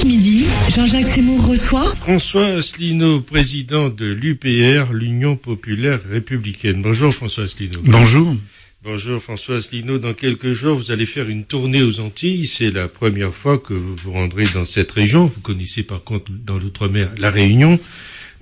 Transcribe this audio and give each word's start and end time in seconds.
Midi, 0.00 0.46
Jean-Jacques 0.74 1.04
Seymour 1.04 1.46
reçoit 1.46 1.94
François 1.94 2.46
Asselineau, 2.46 3.20
président 3.20 3.90
de 3.90 4.06
l'UPR, 4.06 4.90
l'Union 4.92 5.36
Populaire 5.36 6.00
Républicaine. 6.10 6.80
Bonjour 6.80 7.12
François 7.12 7.44
Asselineau. 7.44 7.80
Bonjour. 7.84 8.34
Bonjour 8.82 9.22
François 9.22 9.56
Asselineau. 9.56 9.98
Dans 9.98 10.14
quelques 10.14 10.52
jours, 10.52 10.76
vous 10.76 10.90
allez 10.90 11.04
faire 11.04 11.28
une 11.28 11.44
tournée 11.44 11.82
aux 11.82 12.00
Antilles. 12.00 12.46
C'est 12.46 12.70
la 12.70 12.88
première 12.88 13.34
fois 13.34 13.58
que 13.58 13.74
vous 13.74 13.94
vous 13.94 14.12
rendrez 14.12 14.46
dans 14.54 14.64
cette 14.64 14.90
région. 14.90 15.26
Vous 15.26 15.40
connaissez 15.40 15.82
par 15.82 16.02
contre 16.02 16.32
dans 16.32 16.58
l'outre-mer 16.58 17.12
la 17.18 17.30
Réunion. 17.30 17.78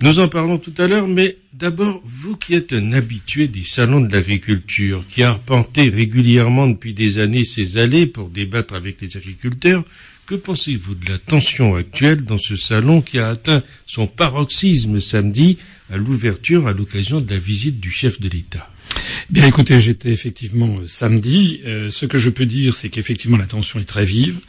Nous 0.01 0.19
en 0.19 0.29
parlons 0.29 0.57
tout 0.57 0.73
à 0.79 0.87
l'heure, 0.87 1.07
mais 1.07 1.37
d'abord, 1.53 2.01
vous 2.05 2.35
qui 2.35 2.55
êtes 2.55 2.73
un 2.73 2.93
habitué 2.93 3.47
des 3.47 3.63
salons 3.63 4.01
de 4.01 4.11
l'agriculture, 4.11 5.03
qui 5.07 5.21
arpentez 5.21 5.89
régulièrement 5.89 6.65
depuis 6.65 6.95
des 6.95 7.19
années 7.19 7.43
ces 7.43 7.77
allées 7.77 8.07
pour 8.07 8.29
débattre 8.29 8.73
avec 8.73 8.99
les 9.01 9.15
agriculteurs, 9.15 9.83
que 10.31 10.37
pensez-vous 10.37 10.95
de 10.95 11.09
la 11.09 11.17
tension 11.17 11.75
actuelle 11.75 12.23
dans 12.23 12.37
ce 12.37 12.55
salon 12.55 13.01
qui 13.01 13.19
a 13.19 13.27
atteint 13.27 13.63
son 13.85 14.07
paroxysme 14.07 15.01
samedi 15.01 15.57
à 15.91 15.97
l'ouverture 15.97 16.67
à 16.67 16.73
l'occasion 16.73 17.19
de 17.19 17.29
la 17.33 17.37
visite 17.37 17.81
du 17.81 17.91
chef 17.91 18.21
de 18.21 18.29
l'État? 18.29 18.69
Bien 19.29 19.45
écoutez, 19.45 19.81
j'étais 19.81 20.09
effectivement 20.09 20.77
euh, 20.79 20.87
samedi. 20.87 21.59
Euh, 21.65 21.91
ce 21.91 22.05
que 22.05 22.17
je 22.17 22.29
peux 22.29 22.45
dire, 22.45 22.77
c'est 22.77 22.87
qu'effectivement 22.87 23.35
la 23.35 23.45
tension 23.45 23.81
est 23.81 23.85
très 23.85 24.05
vive. 24.05 24.39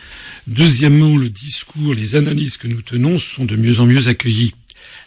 Deuxièmement, 0.47 1.17
le 1.17 1.29
discours, 1.29 1.95
les 1.95 2.15
analyses 2.15 2.59
que 2.59 2.69
nous 2.69 2.83
tenons 2.83 3.19
sont 3.19 3.45
de 3.45 3.57
mieux 3.57 3.81
en 3.81 3.87
mieux 3.87 4.07
accueillies 4.07 4.55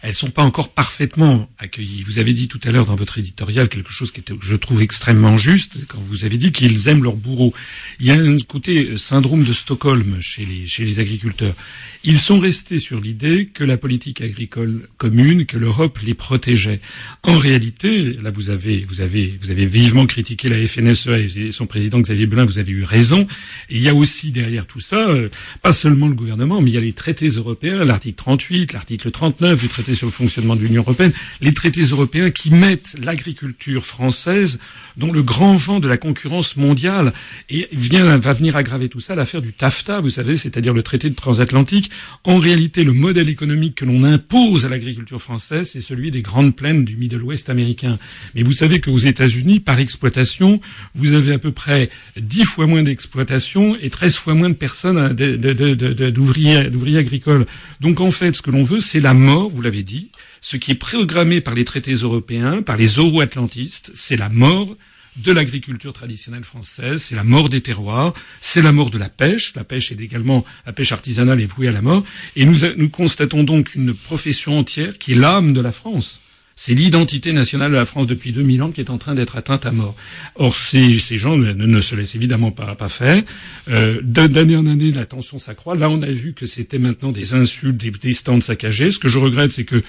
elles 0.05 0.13
sont 0.13 0.29
pas 0.29 0.43
encore 0.43 0.69
parfaitement 0.69 1.49
accueillies. 1.57 2.03
Vous 2.03 2.19
avez 2.19 2.33
dit 2.33 2.47
tout 2.47 2.59
à 2.63 2.71
l'heure 2.71 2.85
dans 2.85 2.95
votre 2.95 3.17
éditorial 3.17 3.69
quelque 3.69 3.91
chose 3.91 4.11
qui 4.11 4.19
était, 4.19 4.35
je 4.39 4.55
trouve, 4.55 4.83
extrêmement 4.83 5.35
juste 5.35 5.87
quand 5.87 5.99
vous 5.99 6.25
avez 6.25 6.37
dit 6.37 6.51
qu'ils 6.51 6.87
aiment 6.87 7.03
leur 7.03 7.15
bourreau. 7.15 7.53
Il 7.99 8.05
y 8.05 8.11
a 8.11 8.15
un 8.15 8.37
côté 8.37 8.85
euh, 8.85 8.97
syndrome 8.97 9.43
de 9.43 9.51
Stockholm 9.51 10.17
chez 10.21 10.45
les, 10.45 10.99
agriculteurs. 10.99 11.55
Ils 12.03 12.19
sont 12.19 12.39
restés 12.39 12.77
sur 12.77 13.01
l'idée 13.01 13.47
que 13.47 13.63
la 13.63 13.77
politique 13.77 14.21
agricole 14.21 14.87
commune, 14.97 15.47
que 15.47 15.57
l'Europe 15.57 15.97
les 16.05 16.13
protégeait. 16.13 16.81
En 17.23 17.39
réalité, 17.39 18.13
là 18.21 18.29
vous 18.29 18.51
avez, 18.51 18.85
vous 18.87 19.01
avez, 19.01 19.35
vous 19.41 19.49
avez 19.49 19.65
vivement 19.65 20.05
critiqué 20.05 20.49
la 20.49 20.67
FNSEA 20.67 21.17
et 21.17 21.51
son 21.51 21.65
président 21.65 21.99
Xavier 21.99 22.27
Belin, 22.27 22.45
vous 22.45 22.59
avez 22.59 22.71
eu 22.71 22.83
raison. 22.83 23.27
Et 23.71 23.77
il 23.77 23.81
y 23.81 23.89
a 23.89 23.95
aussi 23.95 24.31
derrière 24.31 24.67
tout 24.67 24.81
ça, 24.81 25.09
euh, 25.09 25.29
pas 25.63 25.73
seulement 25.73 26.07
le 26.07 26.13
gouvernement, 26.13 26.61
mais 26.61 26.69
il 26.69 26.73
y 26.75 26.77
a 26.77 26.81
les 26.81 26.93
traités 26.93 27.29
européens, 27.29 27.83
l'article 27.83 28.15
38, 28.15 28.73
l'article 28.73 29.09
39 29.09 29.59
du 29.59 29.67
traité 29.67 29.94
sur 29.95 30.07
le 30.07 30.11
fonctionnement 30.11 30.55
de 30.55 30.61
l'Union 30.61 30.81
européenne, 30.81 31.13
les 31.41 31.53
traités 31.53 31.83
européens 31.83 32.31
qui 32.31 32.51
mettent 32.51 32.95
l'agriculture 33.01 33.85
française 33.85 34.59
dans 34.97 35.11
le 35.11 35.23
grand 35.23 35.55
vent 35.55 35.79
de 35.79 35.87
la 35.87 35.97
concurrence 35.97 36.55
mondiale 36.55 37.13
et 37.49 37.67
vient, 37.73 38.17
va 38.17 38.33
venir 38.33 38.55
aggraver 38.55 38.89
tout 38.89 38.99
ça 38.99 39.15
l'affaire 39.15 39.41
du 39.41 39.53
TAFTA, 39.53 39.99
vous 39.99 40.09
savez, 40.09 40.37
c'est-à-dire 40.37 40.73
le 40.73 40.83
traité 40.83 41.09
de 41.09 41.15
transatlantique. 41.15 41.91
En 42.23 42.37
réalité, 42.37 42.83
le 42.83 42.93
modèle 42.93 43.29
économique 43.29 43.75
que 43.75 43.85
l'on 43.85 44.03
impose 44.03 44.65
à 44.65 44.69
l'agriculture 44.69 45.21
française, 45.21 45.69
c'est 45.71 45.81
celui 45.81 46.11
des 46.11 46.21
grandes 46.21 46.55
plaines 46.55 46.85
du 46.85 46.95
Middle 46.95 47.23
West 47.23 47.49
américain. 47.49 47.99
Mais 48.35 48.43
vous 48.43 48.53
savez 48.53 48.79
qu'aux 48.79 48.97
États-Unis, 48.97 49.59
par 49.59 49.79
exploitation, 49.79 50.61
vous 50.93 51.13
avez 51.13 51.33
à 51.33 51.39
peu 51.39 51.51
près 51.51 51.89
dix 52.17 52.45
fois 52.45 52.67
moins 52.67 52.83
d'exploitation 52.83 53.75
et 53.81 53.89
13 53.89 54.15
fois 54.15 54.33
moins 54.33 54.49
de 54.49 54.55
personnes 54.55 55.13
d'ouvriers 55.13 56.97
agricoles. 56.97 57.45
Donc 57.81 57.99
en 57.99 58.11
fait, 58.11 58.33
ce 58.33 58.41
que 58.41 58.51
l'on 58.51 58.63
veut, 58.63 58.81
c'est 58.81 58.99
la 58.99 59.13
mort, 59.13 59.49
dit, 59.83 60.11
ce 60.41 60.57
qui 60.57 60.71
est 60.71 60.75
programmé 60.75 61.41
par 61.41 61.53
les 61.53 61.65
traités 61.65 61.93
européens, 61.93 62.61
par 62.61 62.77
les 62.77 62.87
euro-atlantistes, 62.95 63.91
c'est 63.95 64.17
la 64.17 64.29
mort 64.29 64.75
de 65.17 65.31
l'agriculture 65.31 65.93
traditionnelle 65.93 66.43
française, 66.43 67.01
c'est 67.01 67.15
la 67.15 67.23
mort 67.23 67.49
des 67.49 67.61
terroirs, 67.61 68.13
c'est 68.41 68.61
la 68.61 68.71
mort 68.71 68.89
de 68.89 68.97
la 68.97 69.09
pêche. 69.09 69.53
La 69.55 69.63
pêche 69.63 69.91
est 69.91 69.99
également, 69.99 70.43
la 70.65 70.73
pêche 70.73 70.91
artisanale 70.91 71.39
est 71.41 71.45
vouée 71.45 71.69
à 71.69 71.71
la 71.71 71.81
mort. 71.81 72.03
Et 72.35 72.45
nous 72.45 72.89
constatons 72.89 73.43
donc 73.43 73.75
une 73.75 73.93
profession 73.93 74.59
entière 74.59 74.97
qui 74.97 75.13
est 75.13 75.15
l'âme 75.15 75.53
de 75.53 75.61
la 75.61 75.71
France. 75.71 76.19
C'est 76.57 76.73
l'identité 76.73 77.33
nationale 77.33 77.71
de 77.71 77.75
la 77.75 77.83
France 77.83 78.07
depuis 78.07 78.31
2000 78.31 78.63
ans 78.63 78.71
qui 78.71 78.79
est 78.79 78.89
en 78.89 78.97
train 78.97 79.13
d'être 79.13 79.35
atteinte 79.35 79.65
à 79.65 79.71
mort. 79.71 79.93
Or, 80.35 80.55
ces, 80.55 80.99
gens 80.99 81.35
ne, 81.35 81.81
se 81.81 81.95
laissent 81.95 82.15
évidemment 82.15 82.51
pas, 82.51 82.77
faire. 82.87 83.21
Euh, 83.67 83.99
D'année 84.01 84.55
en 84.55 84.65
année, 84.65 84.91
la 84.93 85.05
tension 85.05 85.37
s'accroît. 85.37 85.75
Là, 85.75 85.89
on 85.89 86.01
a 86.01 86.09
vu 86.09 86.33
que 86.33 86.45
c'était 86.45 86.79
maintenant 86.79 87.11
des 87.11 87.33
insultes, 87.33 87.75
des, 87.75 88.13
stands 88.13 88.39
saccagés. 88.39 88.91
Ce 88.91 88.99
que 88.99 89.09
je 89.09 89.19
regrette, 89.19 89.51
c'est 89.51 89.65
que 89.65 89.83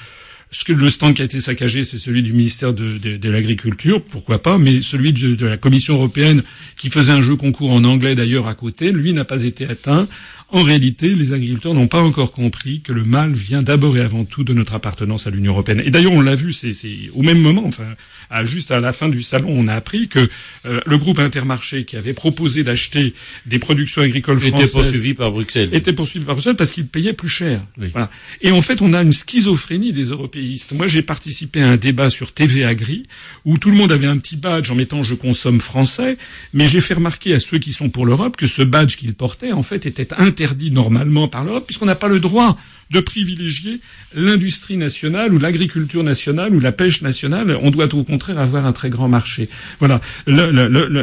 le 0.68 0.90
stand 0.90 1.14
qui 1.14 1.22
a 1.22 1.24
été 1.24 1.40
saccagé, 1.40 1.84
c'est 1.84 1.98
celui 1.98 2.24
du 2.24 2.32
ministère 2.32 2.72
de, 2.72 3.28
l'Agriculture, 3.28 4.02
pourquoi 4.02 4.42
pas, 4.42 4.58
mais 4.58 4.82
celui 4.82 5.12
de, 5.12 5.46
la 5.46 5.56
Commission 5.56 5.94
européenne, 5.94 6.42
qui 6.76 6.90
faisait 6.90 7.12
un 7.12 7.22
jeu 7.22 7.36
concours 7.36 7.70
en 7.70 7.84
anglais 7.84 8.16
d'ailleurs 8.16 8.48
à 8.48 8.54
côté, 8.54 8.90
lui 8.90 9.12
n'a 9.12 9.24
pas 9.24 9.44
été 9.44 9.66
atteint. 9.66 10.08
En 10.52 10.62
réalité, 10.62 11.12
les 11.16 11.32
agriculteurs 11.32 11.74
n'ont 11.74 11.88
pas 11.88 12.00
encore 12.00 12.30
compris 12.30 12.80
que 12.80 12.92
le 12.92 13.02
mal 13.02 13.32
vient 13.32 13.62
d'abord 13.62 13.96
et 13.96 14.00
avant 14.00 14.24
tout 14.24 14.44
de 14.44 14.54
notre 14.54 14.74
appartenance 14.74 15.26
à 15.26 15.30
l'Union 15.30 15.52
européenne. 15.52 15.82
Et 15.84 15.90
d'ailleurs, 15.90 16.12
on 16.12 16.20
l'a 16.20 16.36
vu, 16.36 16.52
c'est 16.52 16.72
au 17.14 17.22
même 17.22 17.40
moment, 17.40 17.64
enfin, 17.66 17.96
à, 18.30 18.44
juste 18.44 18.70
à 18.70 18.78
la 18.78 18.92
fin 18.92 19.08
du 19.08 19.22
salon, 19.22 19.48
on 19.50 19.66
a 19.66 19.74
appris 19.74 20.06
que 20.06 20.28
euh, 20.64 20.80
le 20.86 20.98
groupe 20.98 21.18
Intermarché, 21.18 21.84
qui 21.84 21.96
avait 21.96 22.12
proposé 22.12 22.62
d'acheter 22.62 23.12
des 23.44 23.58
productions 23.58 24.02
agricoles 24.02 24.38
françaises, 24.38 24.68
était 24.68 24.72
poursuivi 24.72 25.14
par 25.14 25.32
Bruxelles. 25.32 25.70
Était 25.72 25.92
poursuivi 25.92 26.24
par 26.24 26.36
Bruxelles 26.36 26.54
parce 26.54 26.70
qu'il 26.70 26.86
payait 26.86 27.12
plus 27.12 27.28
cher. 27.28 27.62
Voilà. 27.76 28.08
Et 28.40 28.52
en 28.52 28.62
fait, 28.62 28.82
on 28.82 28.92
a 28.94 29.02
une 29.02 29.12
schizophrénie 29.12 29.92
des 29.92 30.04
européistes. 30.04 30.72
Moi, 30.72 30.86
j'ai 30.86 31.02
participé 31.02 31.60
à 31.60 31.70
un 31.70 31.76
débat 31.76 32.08
sur 32.08 32.32
TV 32.32 32.64
Agri 32.64 33.08
où 33.44 33.58
tout 33.58 33.70
le 33.70 33.76
monde 33.76 33.90
avait 33.90 34.06
un 34.06 34.18
petit 34.18 34.36
badge 34.36 34.70
en 34.70 34.76
mettant 34.76 35.02
"Je 35.02 35.14
consomme 35.14 35.60
français", 35.60 36.18
mais 36.52 36.68
j'ai 36.68 36.80
fait 36.80 36.94
remarquer 36.94 37.34
à 37.34 37.40
ceux 37.40 37.58
qui 37.58 37.72
sont 37.72 37.88
pour 37.88 38.06
l'Europe 38.06 38.36
que 38.36 38.46
ce 38.46 38.62
badge 38.62 38.96
qu'ils 38.96 39.14
portaient, 39.14 39.52
en 39.52 39.64
fait, 39.64 39.86
était 39.86 40.14
interdit 40.36 40.70
normalement 40.70 41.28
par 41.28 41.44
l'Europe, 41.44 41.64
puisqu'on 41.64 41.86
n'a 41.86 41.94
pas 41.94 42.08
le 42.08 42.20
droit 42.20 42.58
de 42.90 43.00
privilégier 43.00 43.80
l'industrie 44.14 44.76
nationale 44.76 45.32
ou 45.34 45.38
l'agriculture 45.38 46.04
nationale 46.04 46.54
ou 46.54 46.60
la 46.60 46.72
pêche 46.72 47.00
nationale. 47.00 47.58
On 47.62 47.70
doit 47.70 47.92
au 47.94 48.04
contraire 48.04 48.38
avoir 48.38 48.66
un 48.66 48.72
très 48.72 48.90
grand 48.90 49.08
marché. 49.08 49.48
Voilà. 49.78 50.00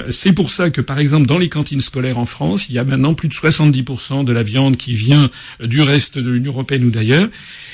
C'est 0.09 0.33
pour 0.33 0.51
ça 0.51 0.69
que, 0.69 0.81
par 0.81 0.99
exemple, 0.99 1.25
dans 1.25 1.39
les 1.39 1.49
cantines 1.49 1.81
scolaires 1.81 2.19
en 2.19 2.27
France, 2.27 2.69
il 2.69 2.75
y 2.75 2.79
a 2.79 2.83
maintenant 2.83 3.15
plus 3.15 3.27
de 3.27 3.33
70% 3.33 4.23
de 4.23 4.31
la 4.31 4.43
viande 4.43 4.77
qui 4.77 4.93
vient 4.93 5.31
du 5.61 5.81
reste 5.81 6.17
de 6.19 6.29
l'Union 6.29 6.53
européenne 6.53 6.85
ou 6.85 6.91
d'ailleurs. 6.91 7.27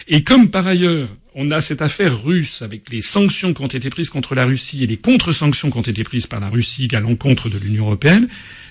Et 0.08 0.24
comme 0.24 0.50
par 0.50 0.66
ailleurs, 0.66 1.10
on 1.36 1.52
a 1.52 1.62
cette 1.62 1.84
affaire 1.84 2.24
russe 2.24 2.64
avec 2.64 2.90
les 2.90 3.02
sanctions 3.02 3.54
qui 3.54 3.62
ont 3.62 3.68
été 3.68 3.90
prises 3.92 4.10
contre 4.10 4.34
la 4.34 4.46
Russie 4.46 4.84
et 4.84 4.88
les 4.88 4.98
contre-sanctions 4.98 5.70
qui 5.70 5.78
ont 5.78 5.82
été 5.82 6.04
prises 6.04 6.26
par 6.26 6.40
la 6.40 6.50
Russie 6.50 6.88
à 6.94 7.00
l'encontre 7.00 7.50
de 7.50 7.60
l'Union 7.60 7.86
européenne, 7.86 8.28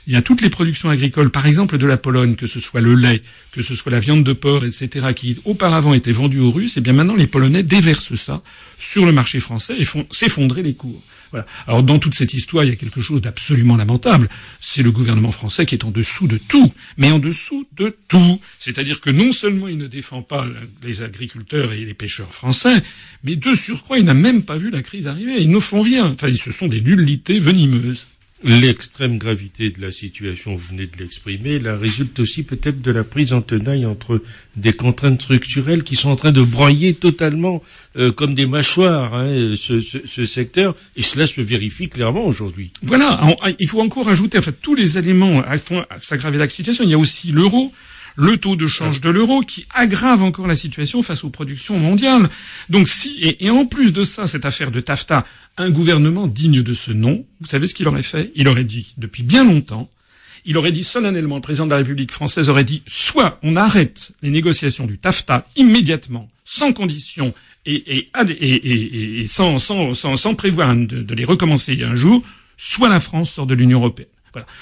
il 0.09 0.15
y 0.15 0.17
a 0.17 0.23
toutes 0.23 0.41
les 0.41 0.49
productions 0.49 0.89
agricoles, 0.89 1.29
par 1.29 1.47
exemple 1.47 1.77
de 1.77 1.87
la 1.87 1.99
Pologne, 1.99 2.35
que 2.35 2.47
ce 2.47 2.61
soit 2.61 2.81
le 2.81 2.95
lait, 2.95 3.23
que 3.53 3.61
ce 3.61 3.75
soit 3.77 3.93
la 3.93 4.01
viande 4.01 4.25
de 4.25 4.33
porc, 4.33 4.65
etc., 4.65 5.09
qui 5.15 5.37
auparavant 5.45 5.93
étaient 5.93 6.13
vendues 6.13 6.41
aux 6.41 6.51
Russes, 6.51 6.79
et 6.79 6.81
bien 6.81 6.95
maintenant 6.95 7.15
les 7.15 7.27
Polonais 7.27 7.63
déversent 7.63 8.15
ça 8.15 8.43
sur 8.79 9.05
le 9.05 9.13
marché 9.13 9.39
français 9.39 9.77
et 9.79 9.85
font 9.85 10.07
s'effondrer 10.11 10.63
les 10.63 10.73
cours. 10.73 11.03
Voilà. 11.31 11.45
Alors 11.67 11.83
dans 11.83 11.99
toute 11.99 12.15
cette 12.15 12.33
histoire, 12.33 12.65
il 12.65 12.71
y 12.71 12.73
a 12.73 12.77
quelque 12.77 13.03
chose 13.03 13.21
d'absolument 13.21 13.77
lamentable. 13.77 14.31
C'est 14.63 14.83
le 14.83 14.91
gouvernement 14.91 15.31
français 15.31 15.67
qui 15.67 15.75
est 15.75 15.85
en 15.85 15.91
dessous 15.91 16.27
de 16.27 16.39
tout, 16.39 16.73
mais 16.97 17.11
en 17.11 17.19
dessous 17.19 17.69
de 17.77 17.95
tout. 18.09 18.41
C'est-à-dire 18.59 19.03
que 19.03 19.11
non 19.11 19.33
seulement 19.33 19.69
il 19.69 19.77
ne 19.77 19.89
défend 19.89 20.23
pas 20.23 20.47
les 20.83 21.03
agriculteurs 21.03 21.75
et 21.75 21.85
les 21.85 21.93
pêcheurs 21.93 22.33
français, 22.33 22.83
mais 23.25 23.37
de 23.37 23.55
surcroît, 23.55 23.99
il 23.99 24.07
n'a 24.07 24.15
même 24.15 24.43
pas 24.43 24.57
vu 24.57 24.71
la 24.71 24.81
crise 24.81 25.07
arriver. 25.07 25.35
Ils 25.39 25.51
ne 25.51 25.61
font 25.61 25.83
rien. 25.83 26.07
Enfin, 26.13 26.33
ce 26.35 26.51
sont 26.51 26.69
des 26.69 26.81
nullités 26.81 27.39
venimeuses. 27.39 28.07
L'extrême 28.45 29.19
gravité 29.19 29.71
de 29.71 29.81
la 29.81 29.91
situation, 29.91 30.55
vous 30.55 30.69
venez 30.69 30.87
de 30.87 30.97
l'exprimer, 30.97 31.59
la 31.59 31.77
résulte 31.77 32.21
aussi 32.21 32.45
peut-être 32.45 32.81
de 32.81 32.93
la 32.93 33.03
prise 33.03 33.33
en 33.33 33.43
tenaille 33.43 33.85
entre 33.85 34.23
des 34.55 34.73
contraintes 34.73 35.21
structurelles 35.21 35.83
qui 35.83 35.97
sont 35.97 36.11
en 36.11 36.15
train 36.15 36.31
de 36.31 36.43
broyer 36.43 36.95
totalement 36.95 37.61
euh, 37.97 38.13
comme 38.13 38.35
des 38.35 38.47
mâchoires 38.47 39.13
hein, 39.15 39.55
ce, 39.57 39.81
ce, 39.81 39.99
ce, 40.05 40.25
secteur, 40.25 40.77
et 40.95 41.03
cela 41.03 41.27
se 41.27 41.41
vérifie 41.41 41.89
clairement 41.89 42.25
aujourd'hui. 42.27 42.71
Voilà, 42.83 43.21
il 43.59 43.67
faut 43.67 43.81
encore 43.81 44.09
ajouter, 44.09 44.39
en 44.39 44.43
fait, 44.43 44.61
tous 44.63 44.77
les 44.77 44.99
éléments 44.99 45.43
font 45.59 45.85
s'aggraver 46.01 46.39
la 46.39 46.49
situation. 46.49 46.85
Il 46.85 46.91
y 46.91 46.95
a 46.95 46.99
aussi 46.99 47.33
l'euro, 47.33 47.73
le 48.19 48.37
taux 48.37 48.57
de 48.57 48.67
change 48.67 49.01
de 49.01 49.11
l'euro 49.11 49.43
qui 49.43 49.65
aggrave 49.73 50.25
encore 50.25 50.49
la 50.49 50.57
situation 50.57 51.05
face 51.05 51.23
aux 51.23 51.31
productions 51.31 51.79
mondiales. 51.79 52.29
Donc 52.69 52.89
si 52.89 53.17
et, 53.23 53.49
en 53.49 53.65
plus 53.65 53.93
de 53.93 54.03
ça, 54.03 54.27
cette 54.27 54.45
affaire 54.45 54.73
de 54.73 54.81
TAFTA, 54.81 55.25
un 55.57 55.71
gouvernement 55.71 56.27
digne 56.27 56.63
de 56.63 56.75
ce 56.75 56.91
nom, 56.91 57.25
vous 57.41 57.47
savez 57.47 57.69
ce 57.69 57.77
qu'il 57.77 57.87
aurait 57.87 58.03
fait? 58.03 58.33
Il 58.35 58.49
aurait 58.49 58.65
dit 58.65 58.93
depuis 58.97 59.23
bien 59.23 59.45
longtemps, 59.45 59.89
il 60.45 60.59
aurait 60.59 60.73
dit 60.73 60.83
solennellement, 60.83 61.37
le 61.37 61.41
président 61.41 61.67
de 61.67 61.71
la 61.71 61.77
République 61.77 62.11
française 62.11 62.51
aurait 62.51 62.65
dit 62.65 62.83
soit 62.89 63.39
on 63.45 63.55
arrête 63.55 64.11
les 64.21 64.31
négociations 64.31 64.87
du 64.87 64.99
TAFTA 64.99 65.47
immédiatement, 65.55 66.29
sans 66.45 66.73
condition 66.73 67.33
et, 67.67 68.09
sans, 69.29 70.35
prévoir 70.35 70.75
de 70.75 71.15
les 71.15 71.25
recommencer 71.25 71.81
un 71.85 71.95
jour, 71.95 72.25
soit 72.57 72.89
la 72.89 72.99
France 72.99 73.31
sort 73.31 73.47
de 73.47 73.55
l'Union 73.55 73.79
européenne. 73.79 74.09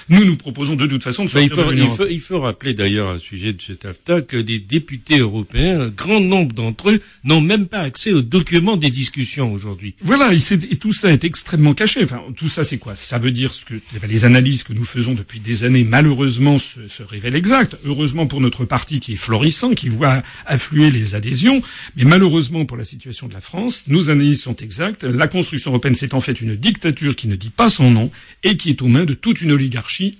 Nous, 0.08 0.25
nous 0.25 0.37
proposons 0.37 0.76
de 0.76 0.87
toute 0.87 1.02
façon 1.02 1.25
de 1.25 1.31
sortir 1.31 1.50
il, 1.50 1.64
faut, 1.64 1.73
il, 1.73 1.88
faut, 1.88 2.06
il 2.08 2.20
faut 2.20 2.40
rappeler 2.40 2.75
d'ailleurs 2.75 3.08
à 3.11 3.19
sujet 3.19 3.52
de 3.52 3.61
cet 3.61 3.84
AFTA 3.84 4.20
que 4.23 4.37
les 4.37 4.58
députés 4.58 5.19
européens, 5.19 5.81
un 5.81 5.88
grand 5.88 6.20
nombre 6.20 6.55
d'entre 6.55 6.90
eux, 6.90 7.00
n'ont 7.25 7.40
même 7.40 7.67
pas 7.67 7.81
accès 7.81 8.12
aux 8.12 8.23
documents 8.23 8.76
des 8.76 8.90
discussions 8.90 9.52
aujourd'hui. 9.52 9.94
Voilà, 10.02 10.32
et, 10.32 10.76
tout 10.76 10.93
ça 10.93 11.12
est 11.12 11.25
extrêmement 11.25 11.75
caché. 11.75 12.05
Enfin, 12.05 12.23
tout 12.37 12.49
ça, 12.49 12.64
c'est 12.64 12.78
quoi? 12.78 12.96
Ça 12.96 13.19
veut 13.19 13.32
dire 13.32 13.52
ce 13.52 13.64
que 13.64 13.75
les 14.06 14.25
analyses 14.25 14.62
que 14.62 14.73
nous 14.73 14.84
faisons 14.84 15.14
depuis 15.14 15.40
des 15.40 15.64
années, 15.64 15.84
malheureusement, 15.84 16.58
se, 16.58 16.88
se 16.88 17.02
révèlent 17.02 17.37
exactes. 17.37 17.76
Heureusement 17.84 18.26
pour 18.26 18.40
notre 18.40 18.64
parti 18.64 19.00
qui 19.00 19.12
est 19.12 19.17
florissant, 19.17 19.75
qui 19.75 19.88
voit 19.88 20.22
affluer 20.46 20.90
les 20.90 21.14
adhésions, 21.14 21.62
mais 21.96 22.05
malheureusement 22.05 22.64
pour 22.64 22.76
la 22.76 22.84
situation 22.84 23.26
de 23.29 23.34
la 23.34 23.40
France, 23.40 23.84
nos 23.88 24.11
analyses 24.11 24.43
sont 24.43 24.56
exactes. 24.56 25.05
La 25.05 25.29
construction 25.29 25.70
européenne, 25.70 25.94
c'est 25.94 26.14
en 26.14 26.20
fait 26.20 26.40
une 26.40 26.55
dictature 26.56 27.17
qui 27.17 27.29
ne 27.29 27.37
dit 27.37 27.50
pas 27.50 27.70
son 27.70 27.90
nom 27.90 28.11
et 28.43 28.56
qui 28.56 28.70
est 28.70 28.82
aux 28.82 28.88
mains 28.88 29.05
de 29.05 29.14
toute 29.14 29.40
une 29.40 29.52
oligarchie 29.52 29.66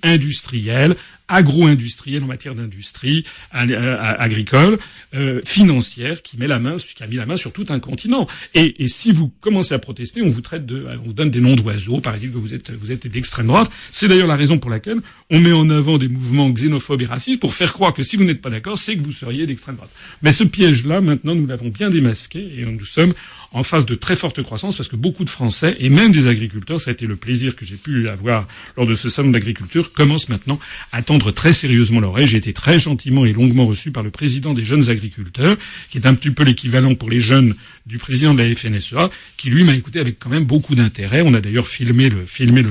industrielle, 0.03 0.95
agro-industrielle 1.27 2.23
en 2.23 2.27
matière 2.27 2.55
d'industrie 2.55 3.25
euh, 3.53 3.97
agricole, 3.99 4.77
euh, 5.13 5.41
financière, 5.45 6.21
qui 6.21 6.37
met 6.37 6.47
la 6.47 6.59
main, 6.59 6.77
qui 6.77 7.03
a 7.03 7.07
mis 7.07 7.15
la 7.15 7.25
main 7.25 7.37
sur 7.37 7.51
tout 7.51 7.65
un 7.69 7.79
continent. 7.79 8.27
Et, 8.53 8.87
si 8.87 9.11
vous 9.11 9.29
commencez 9.41 9.73
à 9.73 9.79
protester, 9.79 10.21
on 10.21 10.29
vous 10.29 10.41
traite 10.41 10.65
de, 10.65 10.87
on 10.87 11.07
vous 11.07 11.13
donne 11.13 11.29
des 11.29 11.41
noms 11.41 11.55
d'oiseaux, 11.55 11.99
par 11.99 12.15
exemple 12.15 12.33
que 12.33 12.39
vous 12.39 12.53
êtes, 12.53 12.71
vous 12.71 12.91
êtes 12.91 13.07
d'extrême 13.07 13.47
droite. 13.47 13.69
C'est 13.91 14.07
d'ailleurs 14.07 14.27
la 14.27 14.35
raison 14.35 14.57
pour 14.57 14.69
laquelle 14.69 14.99
on 15.29 15.39
met 15.39 15.51
en 15.51 15.69
avant 15.69 15.97
des 15.97 16.07
mouvements 16.07 16.49
xénophobes 16.49 17.01
et 17.01 17.05
racistes 17.05 17.39
pour 17.39 17.53
faire 17.53 17.73
croire 17.73 17.93
que 17.93 18.03
si 18.03 18.15
vous 18.15 18.23
n'êtes 18.23 18.41
pas 18.41 18.49
d'accord, 18.49 18.77
c'est 18.77 18.95
que 18.95 19.03
vous 19.03 19.11
seriez 19.11 19.45
d'extrême 19.45 19.75
droite. 19.75 19.91
Mais 20.21 20.31
ce 20.31 20.43
piège-là, 20.43 21.01
maintenant, 21.01 21.35
nous 21.35 21.45
l'avons 21.45 21.69
bien 21.69 21.89
démasqué 21.89 22.39
et 22.57 22.65
nous 22.65 22.85
sommes 22.85 23.13
en 23.51 23.63
phase 23.63 23.85
de 23.85 23.95
très 23.95 24.15
forte 24.15 24.41
croissance 24.43 24.77
parce 24.77 24.89
que 24.89 24.95
beaucoup 24.95 25.23
de 25.23 25.29
Français 25.29 25.75
et 25.79 25.89
même 25.89 26.11
des 26.11 26.27
agriculteurs, 26.27 26.79
ça 26.79 26.91
a 26.91 26.93
été 26.93 27.05
le 27.05 27.15
plaisir 27.15 27.55
que 27.55 27.65
j'ai 27.65 27.75
pu 27.75 28.09
avoir 28.09 28.47
lors 28.75 28.85
de 28.85 28.95
ce 28.95 29.09
salon 29.09 29.29
d'agriculture, 29.29 29.93
commencent 29.93 30.29
maintenant 30.29 30.59
à 30.91 31.01
tendre 31.01 31.31
très 31.31 31.53
sérieusement 31.53 31.99
l'oreille. 31.99 32.27
J'ai 32.27 32.37
été 32.37 32.53
très 32.53 32.79
gentiment 32.79 33.25
et 33.25 33.33
longuement 33.33 33.65
reçu 33.65 33.91
par 33.91 34.03
le 34.03 34.11
président 34.11 34.53
des 34.53 34.65
jeunes 34.65 34.89
agriculteurs, 34.89 35.57
qui 35.89 35.97
est 35.97 36.07
un 36.07 36.13
petit 36.13 36.31
peu 36.31 36.43
l'équivalent 36.43 36.95
pour 36.95 37.09
les 37.09 37.19
jeunes 37.19 37.55
du 37.85 37.97
président 37.97 38.33
de 38.33 38.43
la 38.43 38.53
FNSEA, 38.53 39.09
qui 39.37 39.49
lui 39.49 39.63
m'a 39.63 39.73
écouté 39.73 39.99
avec 39.99 40.19
quand 40.19 40.29
même 40.29 40.45
beaucoup 40.45 40.75
d'intérêt. 40.75 41.21
On 41.21 41.33
a 41.33 41.39
d'ailleurs 41.39 41.67
filmé 41.67 42.09
le 42.09 42.25
filmé 42.25 42.63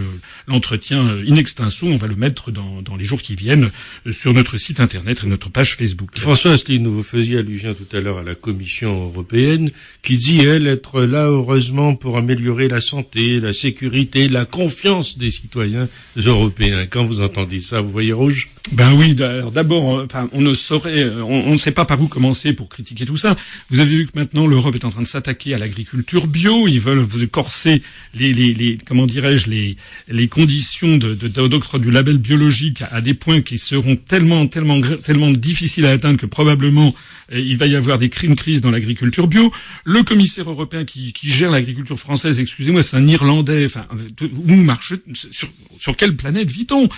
l'entretien 0.46 1.08
euh, 1.08 1.25
in 1.26 1.37
extenso. 1.37 1.87
On 1.87 1.96
va 1.96 2.06
le 2.06 2.17
mettre 2.17 2.50
dans, 2.50 2.82
dans 2.82 2.96
les 2.96 3.05
jours 3.05 3.23
qui 3.23 3.34
viennent 3.34 3.70
euh, 4.06 4.12
sur 4.12 4.34
notre 4.34 4.58
site 4.58 4.78
internet 4.78 5.23
et 5.25 5.26
notre 5.26 5.49
page 5.49 5.75
Facebook. 5.76 6.11
François 6.19 6.52
Asselineau, 6.52 6.93
vous 6.93 7.02
faisiez 7.02 7.38
allusion 7.38 7.75
tout 7.75 7.96
à 7.96 8.00
l'heure 8.00 8.19
à 8.19 8.25
la 8.25 8.34
Commission 8.34 9.06
européenne, 9.06 9.70
qui 10.02 10.19
dit 10.19 10.40
elle 10.40 10.65
être 10.66 11.02
là 11.02 11.26
heureusement 11.26 11.94
pour 11.94 12.16
améliorer 12.16 12.68
la 12.68 12.80
santé, 12.80 13.40
la 13.40 13.52
sécurité, 13.52 14.28
la 14.28 14.44
confiance 14.44 15.18
des 15.18 15.30
citoyens 15.30 15.88
européens. 16.16 16.86
Quand 16.86 17.04
vous 17.04 17.20
entendez 17.20 17.60
ça, 17.60 17.80
vous 17.80 17.90
voyez 17.90 18.12
rouge? 18.12 18.48
Ben 18.72 18.92
oui, 18.94 19.14
d'abord, 19.14 19.98
euh, 19.98 20.06
enfin, 20.06 20.28
on 20.32 20.40
ne 20.40 20.54
saurait, 20.54 21.04
euh, 21.04 21.22
on, 21.22 21.52
ne 21.52 21.56
sait 21.56 21.70
pas 21.70 21.84
par 21.84 22.00
où 22.00 22.08
commencer 22.08 22.52
pour 22.52 22.68
critiquer 22.68 23.06
tout 23.06 23.16
ça. 23.16 23.36
Vous 23.70 23.78
avez 23.78 23.96
vu 23.96 24.06
que 24.06 24.18
maintenant 24.18 24.46
l'Europe 24.46 24.74
est 24.74 24.84
en 24.84 24.90
train 24.90 25.02
de 25.02 25.06
s'attaquer 25.06 25.54
à 25.54 25.58
l'agriculture 25.58 26.26
bio. 26.26 26.66
Ils 26.66 26.80
veulent 26.80 27.06
corser 27.30 27.82
les, 28.14 28.76
comment 28.84 29.06
dirais-je, 29.06 29.48
les, 29.48 30.28
conditions 30.28 30.96
de, 30.96 31.14
de, 31.14 31.78
du 31.78 31.90
label 31.92 32.18
biologique 32.18 32.82
à, 32.90 33.00
des 33.00 33.14
points 33.14 33.40
qui 33.40 33.58
seront 33.58 33.94
tellement, 33.94 34.46
tellement, 34.48 34.80
tellement 34.80 35.30
difficiles 35.30 35.86
à 35.86 35.92
atteindre 35.92 36.18
que 36.18 36.26
probablement 36.26 36.92
il 37.32 37.56
va 37.56 37.67
y 37.67 37.75
avoir 37.75 37.99
des 37.99 38.08
crimes 38.08 38.37
crises 38.37 38.61
dans 38.61 38.70
l'agriculture 38.70 39.26
bio. 39.26 39.52
Le 39.84 40.02
commissaire 40.02 40.49
européen 40.49 40.84
qui, 40.84 41.12
gère 41.23 41.50
l'agriculture 41.50 41.99
française, 41.99 42.38
excusez-moi, 42.38 42.82
c'est 42.82 42.96
un 42.96 43.06
Irlandais. 43.06 43.67
Enfin, 43.67 43.87
où 44.46 44.55
marche 44.55 44.94
sur, 45.31 45.49
sur 45.78 45.96
quelle 45.96 46.14
planète 46.14 46.50
vit-on? 46.50 46.88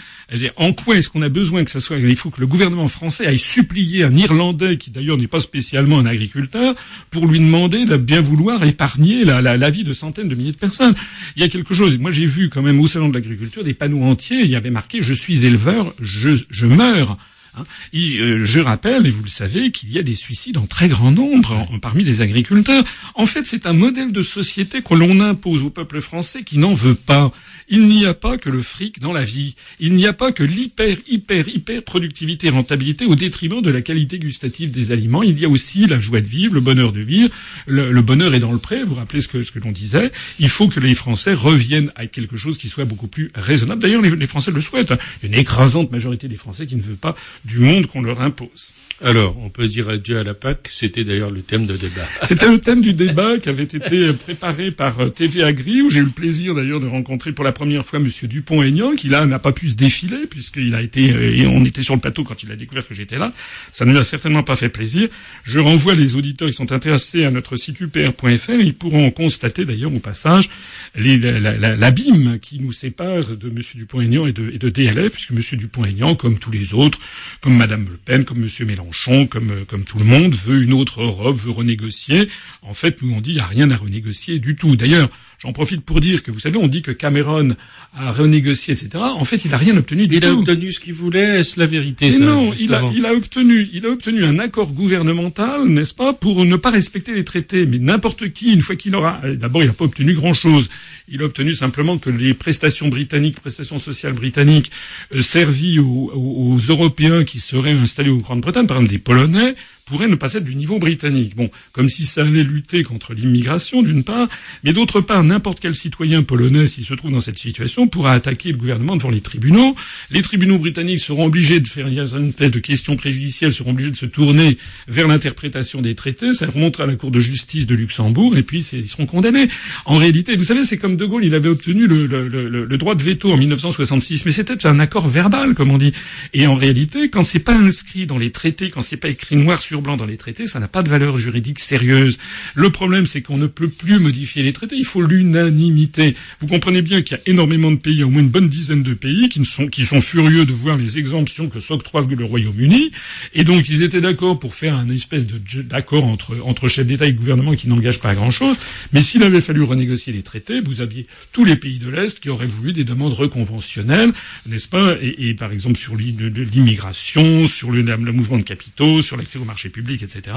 En 0.56 0.72
quoi 0.72 0.96
est-ce 0.96 1.08
qu'on 1.08 1.22
a 1.22 1.28
besoin 1.28 1.64
que 1.64 1.70
ce 1.70 1.80
soit, 1.80 1.98
il 1.98 2.16
faut 2.16 2.30
que 2.30 2.40
le 2.40 2.46
gouvernement 2.46 2.88
français 2.88 3.26
aille 3.26 3.38
supplier 3.38 4.04
un 4.04 4.14
Irlandais, 4.16 4.76
qui 4.76 4.90
d'ailleurs 4.90 5.16
n'est 5.16 5.26
pas 5.26 5.40
spécialement 5.40 5.98
un 5.98 6.06
agriculteur, 6.06 6.74
pour 7.10 7.26
lui 7.26 7.38
demander 7.38 7.84
de 7.84 7.96
bien 7.96 8.20
vouloir 8.20 8.62
épargner 8.64 9.24
la, 9.24 9.70
vie 9.70 9.84
de 9.84 9.92
centaines 9.92 10.28
de 10.28 10.34
milliers 10.34 10.52
de 10.52 10.56
personnes. 10.56 10.94
Il 11.36 11.42
y 11.42 11.44
a 11.44 11.48
quelque 11.48 11.74
chose. 11.74 11.98
Moi, 11.98 12.10
j'ai 12.10 12.26
vu 12.26 12.50
quand 12.50 12.62
même 12.62 12.80
au 12.80 12.86
salon 12.86 13.08
de 13.08 13.14
l'agriculture 13.14 13.64
des 13.64 13.74
panneaux 13.74 14.02
entiers. 14.02 14.40
Il 14.40 14.50
y 14.50 14.56
avait 14.56 14.70
marqué 14.70 15.02
"Je 15.02 15.14
suis 15.14 15.46
éleveur, 15.46 15.94
je 16.00 16.66
meurs". 16.66 17.16
Hein. 17.58 17.64
Euh, 17.94 18.44
je 18.44 18.60
rappelle, 18.60 19.06
et 19.06 19.10
vous 19.10 19.22
le 19.22 19.30
savez, 19.30 19.70
qu'il 19.70 19.92
y 19.92 19.98
a 19.98 20.02
des 20.02 20.14
suicides 20.14 20.58
en 20.58 20.66
très 20.66 20.88
grand 20.88 21.10
nombre 21.10 21.68
parmi 21.80 22.04
les 22.04 22.20
agriculteurs. 22.20 22.84
En 23.14 23.26
fait, 23.26 23.46
c'est 23.46 23.66
un 23.66 23.72
modèle 23.72 24.12
de 24.12 24.22
société 24.22 24.82
que 24.82 24.94
l'on 24.94 25.20
impose 25.20 25.62
au 25.62 25.70
peuple 25.70 26.00
français 26.00 26.42
qui 26.42 26.58
n'en 26.58 26.74
veut 26.74 26.94
pas. 26.94 27.32
Il 27.68 27.86
n'y 27.86 28.06
a 28.06 28.14
pas 28.14 28.38
que 28.38 28.48
le 28.48 28.62
fric 28.62 29.00
dans 29.00 29.12
la 29.12 29.24
vie. 29.24 29.54
Il 29.80 29.94
n'y 29.94 30.06
a 30.06 30.12
pas 30.12 30.32
que 30.32 30.42
l'hyper, 30.42 30.96
hyper, 31.06 31.48
hyper 31.48 31.82
productivité 31.82 32.46
et 32.46 32.50
rentabilité 32.50 33.04
au 33.04 33.14
détriment 33.14 33.62
de 33.62 33.70
la 33.70 33.82
qualité 33.82 34.18
gustative 34.18 34.70
des 34.70 34.92
aliments. 34.92 35.22
Il 35.22 35.38
y 35.38 35.44
a 35.44 35.48
aussi 35.48 35.86
la 35.86 35.98
joie 35.98 36.20
de 36.20 36.26
vivre, 36.26 36.54
le 36.54 36.60
bonheur 36.60 36.92
de 36.92 37.00
vivre. 37.00 37.30
Le, 37.66 38.00
bonheur 38.02 38.34
est 38.34 38.40
dans 38.40 38.52
le 38.52 38.58
pré. 38.58 38.82
Vous 38.82 38.90
vous 38.90 38.94
rappelez 38.94 39.20
ce 39.20 39.28
que, 39.28 39.42
ce 39.42 39.52
que 39.52 39.58
l'on 39.58 39.72
disait. 39.72 40.10
Il 40.38 40.48
faut 40.48 40.68
que 40.68 40.80
les 40.80 40.94
Français 40.94 41.34
reviennent 41.34 41.90
à 41.94 42.06
quelque 42.06 42.36
chose 42.36 42.58
qui 42.58 42.68
soit 42.68 42.84
beaucoup 42.84 43.08
plus 43.08 43.30
raisonnable. 43.34 43.82
D'ailleurs, 43.82 44.02
les, 44.02 44.14
les 44.14 44.26
Français 44.26 44.50
le 44.50 44.60
souhaitent. 44.60 44.94
Une 45.22 45.34
écrasante 45.34 45.90
majorité 45.92 46.28
des 46.28 46.36
Français 46.36 46.66
qui 46.66 46.76
ne 46.76 46.82
veut 46.82 46.96
pas 46.96 47.16
du 47.48 47.58
monde 47.58 47.86
qu'on 47.86 48.02
leur 48.02 48.20
impose. 48.20 48.72
Alors, 49.00 49.38
on 49.38 49.48
peut 49.48 49.68
dire 49.68 49.88
adieu 49.88 50.18
à 50.18 50.24
la 50.24 50.34
Pâque. 50.34 50.68
C'était 50.72 51.04
d'ailleurs 51.04 51.30
le 51.30 51.42
thème 51.42 51.66
de 51.66 51.76
débat. 51.76 52.02
C'était 52.24 52.48
le 52.48 52.58
thème 52.58 52.80
du 52.80 52.94
débat 52.94 53.38
qui 53.38 53.48
avait 53.48 53.62
été 53.62 54.12
préparé 54.12 54.72
par 54.72 54.98
euh, 54.98 55.08
TV 55.08 55.44
Agri, 55.44 55.82
où 55.82 55.90
j'ai 55.90 56.00
eu 56.00 56.04
le 56.04 56.10
plaisir 56.10 56.56
d'ailleurs 56.56 56.80
de 56.80 56.88
rencontrer 56.88 57.30
pour 57.32 57.44
la 57.44 57.52
première 57.52 57.86
fois 57.86 58.00
Monsieur 58.00 58.26
Dupont-Aignan, 58.26 58.96
qui 58.96 59.08
là 59.08 59.24
n'a 59.24 59.38
pas 59.38 59.52
pu 59.52 59.68
se 59.68 59.74
défiler 59.74 60.26
puisqu'il 60.28 60.74
a 60.74 60.82
été 60.82 61.12
euh, 61.12 61.32
et 61.32 61.46
on 61.46 61.64
était 61.64 61.82
sur 61.82 61.94
le 61.94 62.00
plateau 62.00 62.24
quand 62.24 62.42
il 62.42 62.50
a 62.50 62.56
découvert 62.56 62.86
que 62.88 62.94
j'étais 62.94 63.18
là. 63.18 63.32
Ça 63.70 63.84
ne 63.84 63.92
lui 63.92 63.98
a 63.98 64.04
certainement 64.04 64.42
pas 64.42 64.56
fait 64.56 64.68
plaisir. 64.68 65.08
Je 65.44 65.60
renvoie 65.60 65.94
les 65.94 66.16
auditeurs 66.16 66.48
qui 66.48 66.54
sont 66.54 66.72
intéressés 66.72 67.24
à 67.24 67.30
notre 67.30 67.54
site 67.54 67.80
upr.fr. 67.80 68.50
Ils 68.50 68.74
pourront 68.74 69.12
constater 69.12 69.64
d'ailleurs 69.64 69.94
au 69.94 70.00
passage 70.00 70.50
l'abîme 70.96 72.40
qui 72.40 72.58
nous 72.58 72.72
sépare 72.72 73.36
de 73.36 73.48
Monsieur 73.48 73.78
Dupont-Aignan 73.78 74.26
et 74.26 74.32
de, 74.32 74.50
et 74.50 74.58
de 74.58 74.68
DLF, 74.68 75.12
puisque 75.12 75.30
Monsieur 75.30 75.56
Dupont-Aignan, 75.56 76.16
comme 76.16 76.38
tous 76.38 76.50
les 76.50 76.74
autres, 76.74 76.98
comme 77.40 77.56
Madame 77.56 77.86
Le 77.90 77.96
Pen, 77.96 78.24
comme 78.24 78.38
Monsieur 78.38 78.64
Mélenchon, 78.64 79.26
comme, 79.26 79.50
euh, 79.50 79.64
comme 79.64 79.84
tout 79.84 79.98
le 79.98 80.04
monde, 80.04 80.34
veut 80.34 80.62
une 80.62 80.72
autre 80.72 81.02
Europe, 81.02 81.36
veut 81.36 81.50
renégocier. 81.50 82.28
En 82.62 82.74
fait, 82.74 83.02
nous 83.02 83.12
on 83.14 83.20
dit 83.20 83.30
il 83.30 83.36
n'y 83.36 83.40
a 83.40 83.46
rien 83.46 83.70
à 83.70 83.76
renégocier 83.76 84.38
du 84.38 84.56
tout. 84.56 84.76
D'ailleurs, 84.76 85.10
J'en 85.38 85.52
profite 85.52 85.82
pour 85.82 86.00
dire 86.00 86.24
que 86.24 86.32
vous 86.32 86.40
savez, 86.40 86.56
on 86.56 86.66
dit 86.66 86.82
que 86.82 86.90
Cameron 86.90 87.54
a 87.96 88.10
renégocié, 88.10 88.74
etc. 88.74 88.90
En 88.96 89.24
fait, 89.24 89.44
il 89.44 89.52
n'a 89.52 89.56
rien 89.56 89.76
obtenu 89.76 90.08
du 90.08 90.18
tout. 90.18 90.26
Il 90.26 90.28
a 90.28 90.32
obtenu 90.34 90.72
ce 90.72 90.80
qu'il 90.80 90.94
voulait. 90.94 91.38
Est-ce 91.38 91.60
la 91.60 91.66
vérité 91.66 92.10
ça, 92.10 92.18
Non, 92.18 92.52
il 92.58 92.74
a, 92.74 92.82
il 92.92 93.06
a, 93.06 93.14
obtenu, 93.14 93.68
il 93.72 93.86
a 93.86 93.90
obtenu 93.90 94.24
un 94.24 94.40
accord 94.40 94.72
gouvernemental, 94.72 95.64
n'est-ce 95.68 95.94
pas, 95.94 96.12
pour 96.12 96.44
ne 96.44 96.56
pas 96.56 96.70
respecter 96.70 97.14
les 97.14 97.24
traités. 97.24 97.66
Mais 97.66 97.78
n'importe 97.78 98.32
qui, 98.32 98.52
une 98.52 98.62
fois 98.62 98.74
qu'il 98.74 98.96
aura, 98.96 99.20
d'abord, 99.36 99.62
il 99.62 99.66
n'a 99.66 99.74
pas 99.74 99.84
obtenu 99.84 100.12
grand-chose. 100.14 100.70
Il 101.06 101.22
a 101.22 101.26
obtenu 101.26 101.54
simplement 101.54 101.98
que 101.98 102.10
les 102.10 102.34
prestations 102.34 102.88
britanniques, 102.88 103.38
prestations 103.38 103.78
sociales 103.78 104.14
britanniques, 104.14 104.72
euh, 105.14 105.22
servies 105.22 105.78
aux, 105.78 106.10
aux, 106.14 106.54
aux 106.54 106.58
Européens 106.58 107.22
qui 107.22 107.38
seraient 107.38 107.70
installés 107.70 108.10
au 108.10 108.18
Grande-Bretagne, 108.18 108.66
par 108.66 108.78
exemple 108.78 108.92
des 108.92 108.98
Polonais, 108.98 109.54
pourrait 109.88 110.08
ne 110.08 110.16
pas 110.16 110.34
être 110.34 110.44
du 110.44 110.54
niveau 110.54 110.78
britannique. 110.78 111.34
Bon, 111.34 111.50
comme 111.72 111.88
si 111.88 112.04
ça 112.04 112.22
allait 112.22 112.44
lutter 112.44 112.82
contre 112.82 113.14
l'immigration 113.14 113.82
d'une 113.82 114.04
part, 114.04 114.28
mais 114.62 114.72
d'autre 114.72 115.00
part, 115.00 115.24
n'importe 115.24 115.60
quel 115.60 115.74
citoyen 115.74 116.22
polonais, 116.22 116.68
s'il 116.68 116.84
se 116.84 116.94
trouve 116.94 117.10
dans 117.10 117.20
cette 117.20 117.38
situation, 117.38 117.88
pourra 117.88 118.12
attaquer 118.12 118.52
le 118.52 118.58
gouvernement 118.58 118.96
devant 118.96 119.10
les 119.10 119.22
tribunaux. 119.22 119.74
Les 120.10 120.22
tribunaux 120.22 120.58
britanniques 120.58 121.00
seront 121.00 121.24
obligés 121.24 121.60
de 121.60 121.68
faire 121.68 121.88
une 121.88 121.98
espèce 121.98 122.50
de 122.50 122.58
question 122.58 122.96
préjudicielle, 122.96 123.52
seront 123.52 123.70
obligés 123.70 123.90
de 123.90 123.96
se 123.96 124.06
tourner 124.06 124.58
vers 124.88 125.08
l'interprétation 125.08 125.80
des 125.80 125.94
traités. 125.94 126.34
Ça 126.34 126.46
remontera 126.46 126.84
à 126.84 126.86
la 126.86 126.96
Cour 126.96 127.10
de 127.10 127.20
justice 127.20 127.66
de 127.66 127.74
Luxembourg, 127.74 128.36
et 128.36 128.42
puis 128.42 128.66
ils 128.72 128.88
seront 128.88 129.06
condamnés. 129.06 129.48
En 129.86 129.96
réalité, 129.96 130.36
vous 130.36 130.44
savez, 130.44 130.64
c'est 130.64 130.78
comme 130.78 130.96
De 130.96 131.06
Gaulle, 131.06 131.24
il 131.24 131.34
avait 131.34 131.48
obtenu 131.48 131.86
le, 131.86 132.06
le, 132.06 132.78
droit 132.78 132.94
de 132.94 133.02
veto 133.02 133.32
en 133.32 133.36
1966, 133.36 134.26
mais 134.26 134.32
c'était 134.32 134.66
un 134.66 134.78
accord 134.80 135.08
verbal, 135.08 135.54
comme 135.54 135.70
on 135.70 135.78
dit. 135.78 135.92
Et 136.34 136.46
en 136.46 136.54
réalité, 136.54 137.08
quand 137.08 137.22
c'est 137.22 137.38
pas 137.38 137.56
inscrit 137.56 138.06
dans 138.06 138.18
les 138.18 138.30
traités, 138.30 138.70
quand 138.70 138.82
c'est 138.82 138.96
pas 138.96 139.08
écrit 139.08 139.36
noir 139.36 139.60
blanc 139.80 139.96
dans 139.96 140.06
les 140.06 140.16
traités, 140.16 140.46
ça 140.46 140.60
n'a 140.60 140.68
pas 140.68 140.82
de 140.82 140.88
valeur 140.88 141.18
juridique 141.18 141.60
sérieuse. 141.60 142.18
Le 142.54 142.70
problème, 142.70 143.06
c'est 143.06 143.22
qu'on 143.22 143.38
ne 143.38 143.46
peut 143.46 143.68
plus 143.68 143.98
modifier 143.98 144.42
les 144.42 144.52
traités. 144.52 144.76
Il 144.76 144.84
faut 144.84 145.02
l'unanimité. 145.02 146.14
Vous 146.40 146.46
comprenez 146.46 146.82
bien 146.82 147.02
qu'il 147.02 147.16
y 147.16 147.20
a 147.20 147.22
énormément 147.26 147.70
de 147.70 147.76
pays, 147.76 148.02
au 148.02 148.10
moins 148.10 148.22
une 148.22 148.28
bonne 148.28 148.48
dizaine 148.48 148.82
de 148.82 148.94
pays, 148.94 149.28
qui 149.28 149.44
sont, 149.44 150.00
furieux 150.00 150.44
de 150.44 150.52
voir 150.52 150.76
les 150.76 150.98
exemptions 150.98 151.48
que 151.48 151.60
s'octroie 151.60 152.06
le 152.16 152.24
Royaume-Uni. 152.24 152.92
Et 153.34 153.44
donc, 153.44 153.68
ils 153.68 153.82
étaient 153.82 154.00
d'accord 154.00 154.38
pour 154.38 154.54
faire 154.54 154.74
un 154.74 154.88
espèce 154.88 155.26
d'accord 155.26 156.04
entre, 156.04 156.36
entre 156.44 156.68
chefs 156.68 156.86
d'État 156.86 157.06
et 157.06 157.12
gouvernement 157.12 157.54
qui 157.54 157.68
n'engage 157.68 158.00
pas 158.00 158.10
à 158.10 158.14
grand 158.14 158.30
chose. 158.30 158.56
Mais 158.92 159.02
s'il 159.02 159.22
avait 159.22 159.40
fallu 159.40 159.62
renégocier 159.62 160.12
les 160.12 160.22
traités, 160.22 160.60
vous 160.60 160.80
aviez 160.80 161.06
tous 161.32 161.44
les 161.44 161.56
pays 161.56 161.78
de 161.78 161.88
l'Est 161.88 162.20
qui 162.20 162.30
auraient 162.30 162.46
voulu 162.46 162.72
des 162.72 162.84
demandes 162.84 163.12
reconventionnelles, 163.12 164.12
n'est-ce 164.46 164.68
pas? 164.68 164.96
Et, 165.00 165.34
par 165.34 165.52
exemple, 165.52 165.78
sur 165.78 165.96
l'immigration, 165.96 167.46
sur 167.46 167.70
le, 167.70 167.82
le 167.82 168.12
mouvement 168.12 168.38
de 168.38 168.42
capitaux, 168.42 169.02
sur 169.02 169.16
l'accès 169.16 169.38
au 169.38 169.44
marché 169.44 169.67
public, 169.68 170.02
etc. 170.02 170.36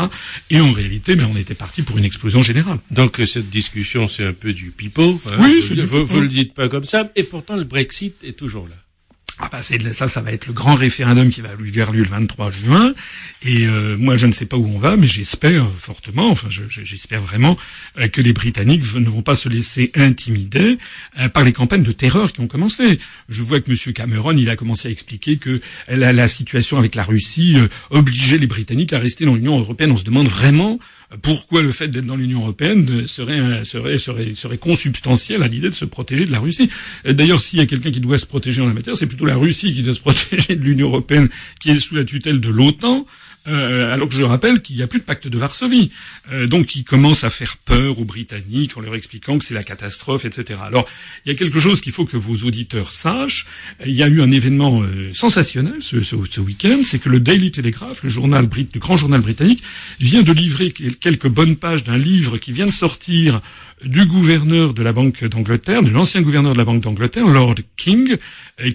Et 0.49 0.59
en 0.59 0.71
réalité, 0.71 1.15
mais 1.15 1.23
on 1.23 1.35
était 1.35 1.53
parti 1.53 1.81
pour 1.81 1.97
une 1.97 2.05
explosion 2.05 2.43
générale. 2.43 2.79
Donc 2.89 3.21
cette 3.25 3.49
discussion, 3.49 4.07
c'est 4.07 4.25
un 4.25 4.33
peu 4.33 4.53
du 4.53 4.71
pipeau. 4.71 5.21
Hein. 5.27 5.37
oui, 5.39 5.61
vous, 5.83 6.05
vous, 6.05 6.21
le 6.21 6.27
dites 6.27 6.53
pas 6.53 6.69
comme 6.69 6.85
ça, 6.85 7.11
et 7.15 7.23
pourtant 7.23 7.55
le 7.55 7.63
Brexit 7.63 8.15
est 8.23 8.37
toujours 8.37 8.67
là. 8.67 8.75
Ah 9.43 9.49
bah 9.51 9.61
ça, 9.61 10.07
ça 10.07 10.21
va 10.21 10.31
être 10.31 10.45
le 10.45 10.53
grand 10.53 10.75
référendum 10.75 11.31
qui 11.31 11.41
va 11.41 11.49
lui 11.59 11.81
avoir 11.81 11.95
lieu 11.95 12.03
le 12.03 12.09
23 12.09 12.51
juin. 12.51 12.93
Et 13.43 13.65
euh, 13.65 13.97
moi, 13.97 14.15
je 14.15 14.27
ne 14.27 14.31
sais 14.31 14.45
pas 14.45 14.55
où 14.55 14.67
on 14.67 14.77
va, 14.77 14.97
mais 14.97 15.07
j'espère 15.07 15.67
fortement, 15.79 16.29
enfin, 16.29 16.47
j'espère 16.49 17.21
vraiment 17.21 17.57
euh, 17.99 18.07
que 18.07 18.21
les 18.21 18.33
Britanniques 18.33 18.83
ne 18.93 19.09
vont 19.09 19.23
pas 19.23 19.35
se 19.35 19.49
laisser 19.49 19.91
intimider 19.95 20.77
euh, 21.19 21.27
par 21.27 21.43
les 21.43 21.53
campagnes 21.53 21.81
de 21.81 21.91
terreur 21.91 22.33
qui 22.33 22.41
ont 22.41 22.47
commencé. 22.47 22.99
Je 23.29 23.41
vois 23.41 23.59
que 23.61 23.71
M. 23.71 23.93
Cameron, 23.93 24.37
il 24.37 24.49
a 24.49 24.55
commencé 24.55 24.89
à 24.89 24.91
expliquer 24.91 25.37
que 25.37 25.59
la, 25.87 26.13
la 26.13 26.27
situation 26.27 26.77
avec 26.77 26.93
la 26.93 27.03
Russie 27.03 27.57
obligeait 27.89 28.37
les 28.37 28.47
Britanniques 28.47 28.93
à 28.93 28.99
rester 28.99 29.25
dans 29.25 29.33
l'Union 29.33 29.57
européenne. 29.57 29.91
On 29.91 29.97
se 29.97 30.03
demande 30.03 30.27
vraiment 30.27 30.79
pourquoi 31.21 31.61
le 31.61 31.71
fait 31.71 31.87
d'être 31.89 32.05
dans 32.05 32.15
l'Union 32.15 32.41
européenne 32.41 33.05
serait, 33.05 33.65
serait, 33.65 34.57
consubstantiel 34.57 35.43
à 35.43 35.47
l'idée 35.47 35.69
de 35.69 35.75
se 35.75 35.85
protéger 35.85 36.25
de 36.25 36.31
la 36.31 36.39
Russie. 36.39 36.69
D'ailleurs, 37.05 37.41
s'il 37.41 37.59
y 37.59 37.61
a 37.61 37.65
quelqu'un 37.65 37.91
qui 37.91 37.99
doit 37.99 38.17
se 38.17 38.25
protéger 38.25 38.61
en 38.61 38.67
la 38.67 38.73
matière, 38.73 38.95
c'est 38.95 39.07
plutôt 39.07 39.25
la 39.25 39.35
Russie 39.35 39.73
qui 39.73 39.81
doit 39.81 39.93
se 39.93 39.99
protéger 39.99 40.55
de 40.55 40.63
l'Union 40.63 40.87
européenne, 40.87 41.29
qui 41.59 41.71
est 41.71 41.79
sous 41.79 41.95
la 41.95 42.05
tutelle 42.05 42.39
de 42.39 42.49
l'OTAN. 42.49 43.05
Euh, 43.47 43.91
alors 43.91 44.07
que 44.07 44.13
je 44.13 44.21
rappelle 44.21 44.61
qu'il 44.61 44.75
n'y 44.75 44.83
a 44.83 44.87
plus 44.87 44.99
de 44.99 45.03
pacte 45.03 45.27
de 45.27 45.37
Varsovie. 45.37 45.89
Euh, 46.31 46.45
donc 46.45 46.75
ils 46.75 46.83
commencent 46.83 47.23
à 47.23 47.31
faire 47.31 47.57
peur 47.57 47.97
aux 47.97 48.05
Britanniques 48.05 48.77
en 48.77 48.81
leur 48.81 48.93
expliquant 48.93 49.39
que 49.39 49.45
c'est 49.45 49.55
la 49.55 49.63
catastrophe, 49.63 50.25
etc. 50.25 50.59
Alors 50.63 50.87
il 51.25 51.31
y 51.31 51.35
a 51.35 51.37
quelque 51.37 51.59
chose 51.59 51.81
qu'il 51.81 51.91
faut 51.91 52.05
que 52.05 52.17
vos 52.17 52.35
auditeurs 52.47 52.91
sachent. 52.91 53.47
Il 53.83 53.95
y 53.95 54.03
a 54.03 54.07
eu 54.07 54.21
un 54.21 54.29
événement 54.29 54.83
euh, 54.83 55.11
sensationnel 55.13 55.77
ce, 55.81 56.39
week-end, 56.39 56.81
c'est 56.85 56.99
que 56.99 57.09
le 57.09 57.19
Daily 57.19 57.51
Telegraph, 57.51 58.03
le 58.03 58.11
le 58.11 58.79
grand 58.79 58.97
journal 58.97 59.21
britannique, 59.21 59.63
vient 59.99 60.21
de 60.21 60.31
livrer 60.31 60.71
quelques 60.71 61.27
bonnes 61.27 61.55
pages 61.55 61.83
d'un 61.83 61.97
livre 61.97 62.37
qui 62.37 62.51
vient 62.51 62.67
de 62.67 62.71
sortir 62.71 63.41
du 63.83 64.05
gouverneur 64.05 64.75
de 64.75 64.83
la 64.83 64.93
Banque 64.93 65.23
d'Angleterre, 65.25 65.81
de 65.81 65.89
l'ancien 65.89 66.21
gouverneur 66.21 66.53
de 66.53 66.57
la 66.57 66.65
Banque 66.65 66.81
d'Angleterre, 66.81 67.25
Lord 67.25 67.55
King, 67.77 68.17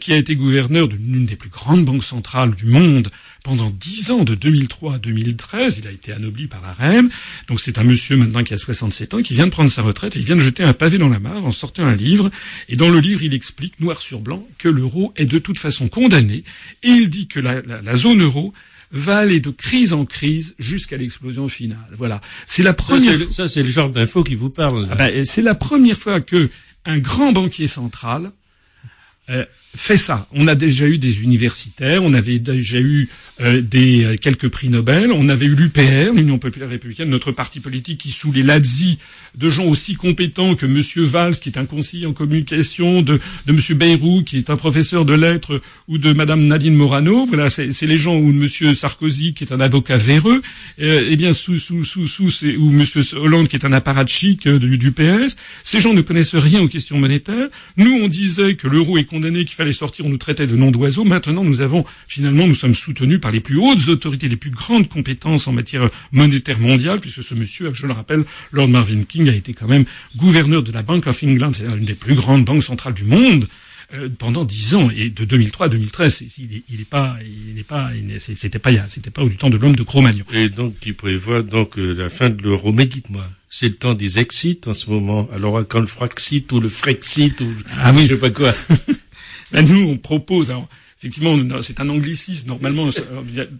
qui 0.00 0.12
a 0.12 0.16
été 0.16 0.34
gouverneur 0.34 0.88
d'une 0.88 1.26
des 1.26 1.36
plus 1.36 1.50
grandes 1.50 1.84
banques 1.84 2.02
centrales 2.02 2.54
du 2.56 2.66
monde 2.66 3.10
pendant 3.46 3.70
dix 3.70 4.10
ans, 4.10 4.24
de 4.24 4.34
2003 4.34 4.96
à 4.96 4.98
2013. 4.98 5.78
Il 5.78 5.86
a 5.86 5.92
été 5.92 6.12
anobli 6.12 6.48
par 6.48 6.60
la 6.62 6.72
reine. 6.72 7.10
Donc 7.46 7.60
c'est 7.60 7.78
un 7.78 7.84
monsieur 7.84 8.16
maintenant 8.16 8.42
qui 8.42 8.52
a 8.52 8.58
67 8.58 9.14
ans, 9.14 9.22
qui 9.22 9.34
vient 9.34 9.46
de 9.46 9.52
prendre 9.52 9.70
sa 9.70 9.82
retraite 9.82 10.16
et 10.16 10.18
il 10.18 10.24
vient 10.24 10.34
de 10.34 10.40
jeter 10.40 10.64
un 10.64 10.72
pavé 10.72 10.98
dans 10.98 11.08
la 11.08 11.20
mare 11.20 11.44
en 11.44 11.52
sortant 11.52 11.84
un 11.84 11.94
livre. 11.94 12.32
Et 12.68 12.74
dans 12.74 12.88
le 12.88 12.98
livre, 12.98 13.22
il 13.22 13.34
explique 13.34 13.78
noir 13.78 14.00
sur 14.00 14.18
blanc 14.18 14.44
que 14.58 14.68
l'euro 14.68 15.12
est 15.14 15.26
de 15.26 15.38
toute 15.38 15.60
façon 15.60 15.86
condamné 15.88 16.42
et 16.82 16.88
il 16.88 17.08
dit 17.08 17.28
que 17.28 17.38
la, 17.38 17.62
la, 17.62 17.80
la 17.82 17.94
zone 17.94 18.20
euro 18.20 18.52
va 18.90 19.18
aller 19.18 19.38
de 19.38 19.50
crise 19.50 19.92
en 19.92 20.04
crise 20.04 20.56
jusqu'à 20.58 20.96
l'explosion 20.96 21.48
finale. 21.48 21.78
Voilà. 21.92 22.20
C'est 22.48 22.64
la 22.64 22.72
première. 22.72 23.16
Ça, 23.30 23.48
c'est 23.48 23.62
le 23.62 23.68
genre 23.68 23.90
d'info 23.90 24.24
qui 24.24 24.34
vous 24.34 24.50
parle. 24.50 24.88
Ah 24.90 24.96
ben, 24.96 25.24
c'est 25.24 25.42
la 25.42 25.54
première 25.54 25.96
fois 25.96 26.20
que 26.20 26.50
un 26.84 26.98
grand 26.98 27.30
banquier 27.30 27.68
central 27.68 28.32
euh, 29.28 29.44
fait 29.76 29.96
ça. 29.96 30.26
On 30.32 30.48
a 30.48 30.54
déjà 30.54 30.86
eu 30.86 30.98
des 30.98 31.22
universitaires, 31.22 32.02
on 32.02 32.14
avait 32.14 32.38
déjà 32.38 32.78
eu 32.78 33.08
euh, 33.40 33.60
des 33.60 34.04
euh, 34.04 34.16
quelques 34.16 34.48
prix 34.48 34.68
Nobel, 34.68 35.12
on 35.12 35.28
avait 35.28 35.46
eu 35.46 35.54
l'UPR, 35.54 36.14
l'Union 36.14 36.38
populaire 36.38 36.68
républicaine, 36.68 37.10
notre 37.10 37.32
parti 37.32 37.60
politique 37.60 37.98
qui 37.98 38.10
sous 38.10 38.32
les 38.32 38.42
lazzi 38.42 38.98
de 39.36 39.50
gens 39.50 39.64
aussi 39.64 39.94
compétents 39.94 40.54
que 40.54 40.64
Monsieur 40.64 41.04
Valls, 41.04 41.36
qui 41.36 41.50
est 41.50 41.58
un 41.58 41.66
conseiller 41.66 42.06
en 42.06 42.14
communication, 42.14 43.02
de, 43.02 43.20
de 43.46 43.52
Monsieur 43.52 43.74
Bayrou, 43.74 44.22
qui 44.22 44.38
est 44.38 44.48
un 44.48 44.56
professeur 44.56 45.04
de 45.04 45.12
lettres, 45.12 45.60
ou 45.88 45.98
de 45.98 46.12
Madame 46.12 46.46
Nadine 46.46 46.74
Morano. 46.74 47.26
Voilà, 47.26 47.50
c'est 47.50 47.82
les 47.82 47.96
gens 47.98 48.16
ou 48.16 48.32
Monsieur 48.32 48.74
Sarkozy, 48.74 49.34
qui 49.34 49.44
est 49.44 49.52
un 49.52 49.60
avocat 49.60 49.98
véreux, 49.98 50.42
euh, 50.80 51.06
eh 51.08 51.16
bien 51.16 51.34
sous 51.34 51.58
sous 51.58 51.84
sous 51.84 52.08
sous 52.08 52.46
ou 52.58 52.70
Monsieur 52.70 53.02
Hollande, 53.14 53.48
qui 53.48 53.56
est 53.56 53.66
un 53.66 53.72
apparatchik 53.72 54.46
euh, 54.46 54.58
du, 54.58 54.78
du 54.78 54.92
PS. 54.92 55.36
Ces 55.64 55.80
gens 55.80 55.92
ne 55.92 56.00
connaissent 56.00 56.34
rien 56.34 56.62
aux 56.62 56.68
questions 56.68 56.98
monétaires. 56.98 57.48
Nous, 57.76 57.92
on 58.02 58.08
disait 58.08 58.54
que 58.54 58.68
l'euro 58.68 58.96
est 58.96 59.04
condamné, 59.16 59.44
qu'il 59.44 59.54
fallait 59.54 59.72
sortir, 59.72 60.04
on 60.04 60.10
nous 60.10 60.18
traitait 60.18 60.46
de 60.46 60.56
nom 60.56 60.70
d'oiseau. 60.70 61.04
Maintenant, 61.04 61.42
nous 61.42 61.62
avons 61.62 61.84
finalement, 62.06 62.46
nous 62.46 62.54
sommes 62.54 62.74
soutenus 62.74 63.18
par 63.18 63.30
les 63.30 63.40
plus 63.40 63.56
hautes 63.56 63.88
autorités, 63.88 64.28
les 64.28 64.36
plus 64.36 64.50
grandes 64.50 64.88
compétences 64.88 65.48
en 65.48 65.52
matière 65.52 65.88
monétaire 66.12 66.60
mondiale, 66.60 67.00
puisque 67.00 67.22
ce 67.22 67.34
monsieur, 67.34 67.72
je 67.72 67.86
le 67.86 67.92
rappelle, 67.92 68.24
Lord 68.52 68.68
Marvin 68.68 69.02
King 69.04 69.30
a 69.30 69.34
été 69.34 69.54
quand 69.54 69.68
même 69.68 69.86
gouverneur 70.16 70.62
de 70.62 70.70
la 70.70 70.82
Bank 70.82 71.06
of 71.06 71.22
England, 71.22 71.52
c'est-à-dire 71.54 71.76
l'une 71.76 71.86
des 71.86 71.94
plus 71.94 72.14
grandes 72.14 72.44
banques 72.44 72.62
centrales 72.62 72.94
du 72.94 73.04
monde. 73.04 73.46
Euh, 73.94 74.08
pendant 74.08 74.44
dix 74.44 74.74
ans 74.74 74.90
et 74.90 75.10
de 75.10 75.24
2003 75.24 75.66
à 75.66 75.68
2013, 75.68 76.24
il 76.38 76.62
n'est 76.76 76.84
pas, 76.84 77.16
il 77.22 77.54
n'est 77.54 77.62
pas, 77.62 77.90
c'était 78.18 78.58
pas, 78.58 78.70
c'était 78.88 79.10
pas 79.10 79.22
au 79.22 79.28
temps 79.28 79.48
de 79.48 79.56
l'homme 79.56 79.76
de 79.76 79.84
Cro-Magnon. 79.84 80.24
Et 80.32 80.48
donc, 80.48 80.76
qui 80.80 80.92
prévoit 80.92 81.42
donc 81.42 81.78
euh, 81.78 81.94
la 81.94 82.08
fin 82.08 82.28
de 82.28 82.42
l'euro. 82.42 82.72
Mais 82.72 82.86
dites-moi, 82.86 83.24
c'est 83.48 83.68
le 83.68 83.76
temps 83.76 83.94
des 83.94 84.18
exits 84.18 84.60
en 84.66 84.74
ce 84.74 84.90
moment? 84.90 85.28
Alors, 85.32 85.62
quand 85.68 85.78
le 85.78 85.86
Fraxit 85.86 86.50
ou 86.50 86.58
le 86.58 86.68
Frexit 86.68 87.40
ou 87.40 87.46
ah 87.78 87.92
oui, 87.94 88.08
je 88.08 88.16
sais 88.16 88.20
pas 88.20 88.30
quoi. 88.30 88.52
ben, 89.52 89.66
nous, 89.66 89.90
on 89.90 89.96
propose. 89.96 90.50
Alors, 90.50 90.68
effectivement, 90.98 91.36
c'est 91.60 91.80
un 91.80 91.88
anglicisme. 91.88 92.48
Normalement, 92.48 92.88